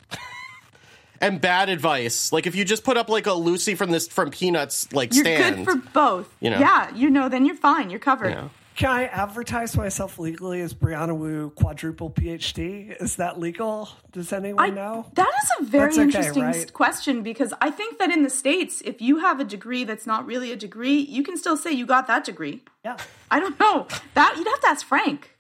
[1.21, 2.33] and bad advice.
[2.33, 5.25] Like if you just put up like a Lucy from this from Peanuts like You're
[5.25, 5.65] stand.
[5.67, 6.33] good for both.
[6.41, 6.59] You know?
[6.59, 7.91] Yeah, you know, then you're fine.
[7.91, 8.31] You're covered.
[8.31, 8.49] Yeah.
[8.77, 12.95] Can I advertise myself legally as Brianna Wu quadruple PhD?
[13.01, 13.89] Is that legal?
[14.13, 15.11] Does anyone I, know?
[15.15, 16.73] That is a very okay, interesting right?
[16.75, 20.27] question because I think that in the States, if you have a degree that's not
[20.27, 22.65] really a degree, you can still say you got that degree.
[22.85, 22.99] Yeah.
[23.31, 23.87] I don't know.
[24.13, 25.33] That you'd have to ask Frank.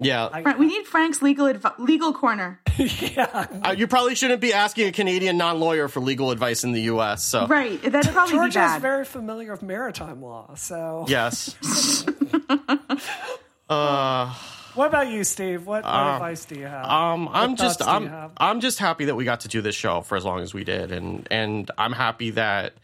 [0.00, 0.28] Yeah.
[0.28, 2.60] Frank we need Frank's legal adv- legal corner.
[2.76, 3.46] yeah.
[3.64, 7.22] Uh, you probably shouldn't be asking a Canadian non-lawyer for legal advice in the US.
[7.22, 7.80] So Right.
[7.80, 10.54] That'd probably be Georgia is very familiar with maritime law.
[10.56, 11.54] So, yes.
[13.68, 14.34] uh
[14.76, 15.66] what about you, Steve?
[15.66, 16.84] What, what advice do you have?
[16.84, 18.30] Um, I'm thoughts just I'm?
[18.36, 20.64] I'm just happy that we got to do this show for as long as we
[20.64, 22.74] did, and and I'm happy that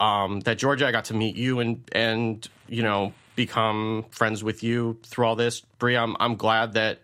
[0.00, 4.62] um that Georgia I got to meet you and and you know become friends with
[4.62, 5.60] you through all this.
[5.78, 7.00] Bree, I'm I'm glad that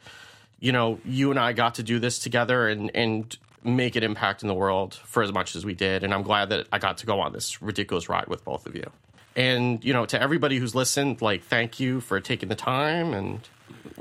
[0.59, 4.43] you know you and I got to do this together and and make an impact
[4.43, 6.97] in the world for as much as we did, and I'm glad that I got
[6.99, 8.91] to go on this ridiculous ride with both of you.
[9.37, 13.41] And you know, to everybody who's listened, like thank you for taking the time and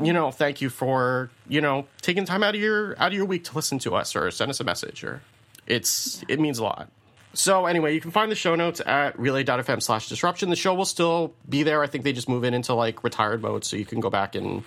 [0.01, 3.25] you know, thank you for, you know, taking time out of your out of your
[3.25, 5.21] week to listen to us or send us a message or
[5.67, 6.89] it's it means a lot.
[7.34, 10.49] So anyway, you can find the show notes at relay.fm slash disruption.
[10.49, 11.81] The show will still be there.
[11.81, 14.36] I think they just move it into like retired mode so you can go back
[14.36, 14.63] and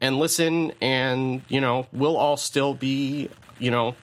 [0.00, 3.94] and listen and, you know, we'll all still be, you know,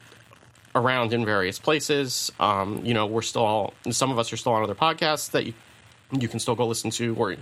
[0.76, 2.32] around in various places.
[2.40, 5.46] Um, you know, we're still all some of us are still on other podcasts that
[5.46, 5.54] you
[6.12, 7.36] you can still go listen to or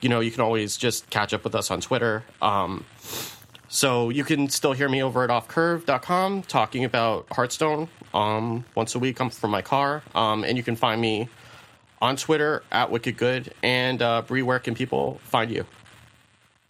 [0.00, 2.24] you know you can always just catch up with us on twitter.
[2.42, 2.84] Um,
[3.68, 8.98] so you can still hear me over at offcurve.com talking about hearthstone um, once a
[8.98, 9.20] week.
[9.20, 10.02] I'm from my car.
[10.12, 11.28] Um, and you can find me
[12.02, 13.54] on twitter at wicked good.
[13.62, 15.66] And uh, brie where can people find you?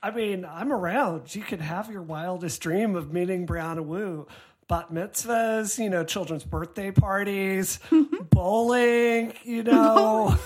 [0.02, 1.34] I mean, I'm around.
[1.34, 4.26] You can have your wildest dream of meeting Brianna Wu.
[4.70, 7.80] Bat mitzvahs, you know, children's birthday parties,
[8.30, 10.38] bowling, you know,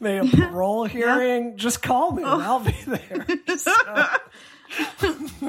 [0.00, 1.56] maybe a parole hearing.
[1.56, 2.24] Just call me.
[2.24, 2.40] and oh.
[2.40, 3.26] I'll be there.
[3.58, 5.48] So-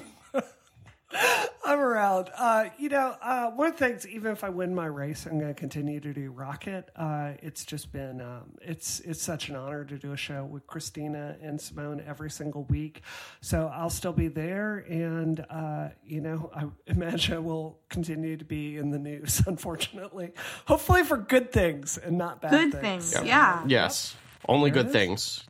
[1.66, 2.30] I'm around.
[2.38, 5.40] Uh, you know, uh, one of the things, even if I win my race, I'm
[5.40, 6.90] going to continue to do Rocket.
[6.96, 10.68] Uh, it's just been, um, it's it's such an honor to do a show with
[10.68, 13.02] Christina and Simone every single week.
[13.42, 18.46] So I'll still be there, and uh, you know, I imagine I will continue to
[18.46, 19.42] be in the news.
[19.48, 20.32] Unfortunately,
[20.66, 23.14] hopefully for good things and not bad Good things.
[23.14, 23.26] things.
[23.28, 23.64] Yeah.
[23.68, 24.16] yes
[24.50, 25.46] only good things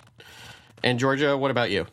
[0.83, 1.85] and georgia what about you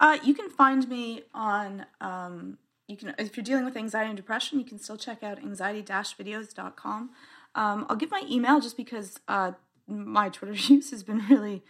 [0.00, 4.16] Uh, you can find me on um, you can if you're dealing with anxiety and
[4.16, 7.10] depression, you can still check out anxiety-videos.com.
[7.54, 9.52] Um, I'll give my email just because uh,
[9.86, 11.62] my Twitter use has been really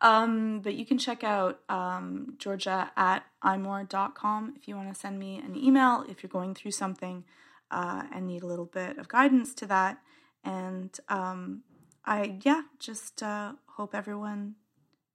[0.00, 5.18] um, but you can check out um, Georgia at imore.com if you want to send
[5.18, 7.24] me an email if you're going through something
[7.70, 9.98] uh, and need a little bit of guidance to that.
[10.42, 11.62] And um,
[12.04, 14.56] I, yeah, just uh, hope everyone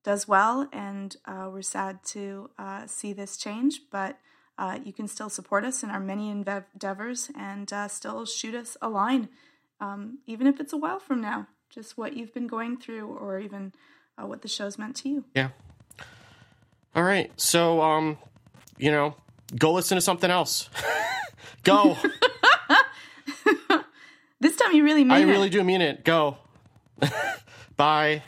[0.06, 3.82] does well, and uh, we're sad to uh, see this change.
[3.92, 4.18] But
[4.58, 8.78] uh, you can still support us in our many endeavors and uh, still shoot us
[8.82, 9.28] a line,
[9.82, 11.48] um, even if it's a while from now.
[11.70, 13.74] Just what you've been going through, or even
[14.18, 15.26] uh, what the show's meant to you.
[15.34, 15.50] Yeah.
[16.96, 17.30] All right.
[17.36, 18.18] So, um,
[18.78, 19.16] you know,
[19.58, 20.70] go listen to something else.
[21.64, 21.98] go.
[24.46, 25.26] This time you really made I it.
[25.26, 26.04] really do mean it.
[26.04, 26.38] Go.
[27.78, 28.22] Bye.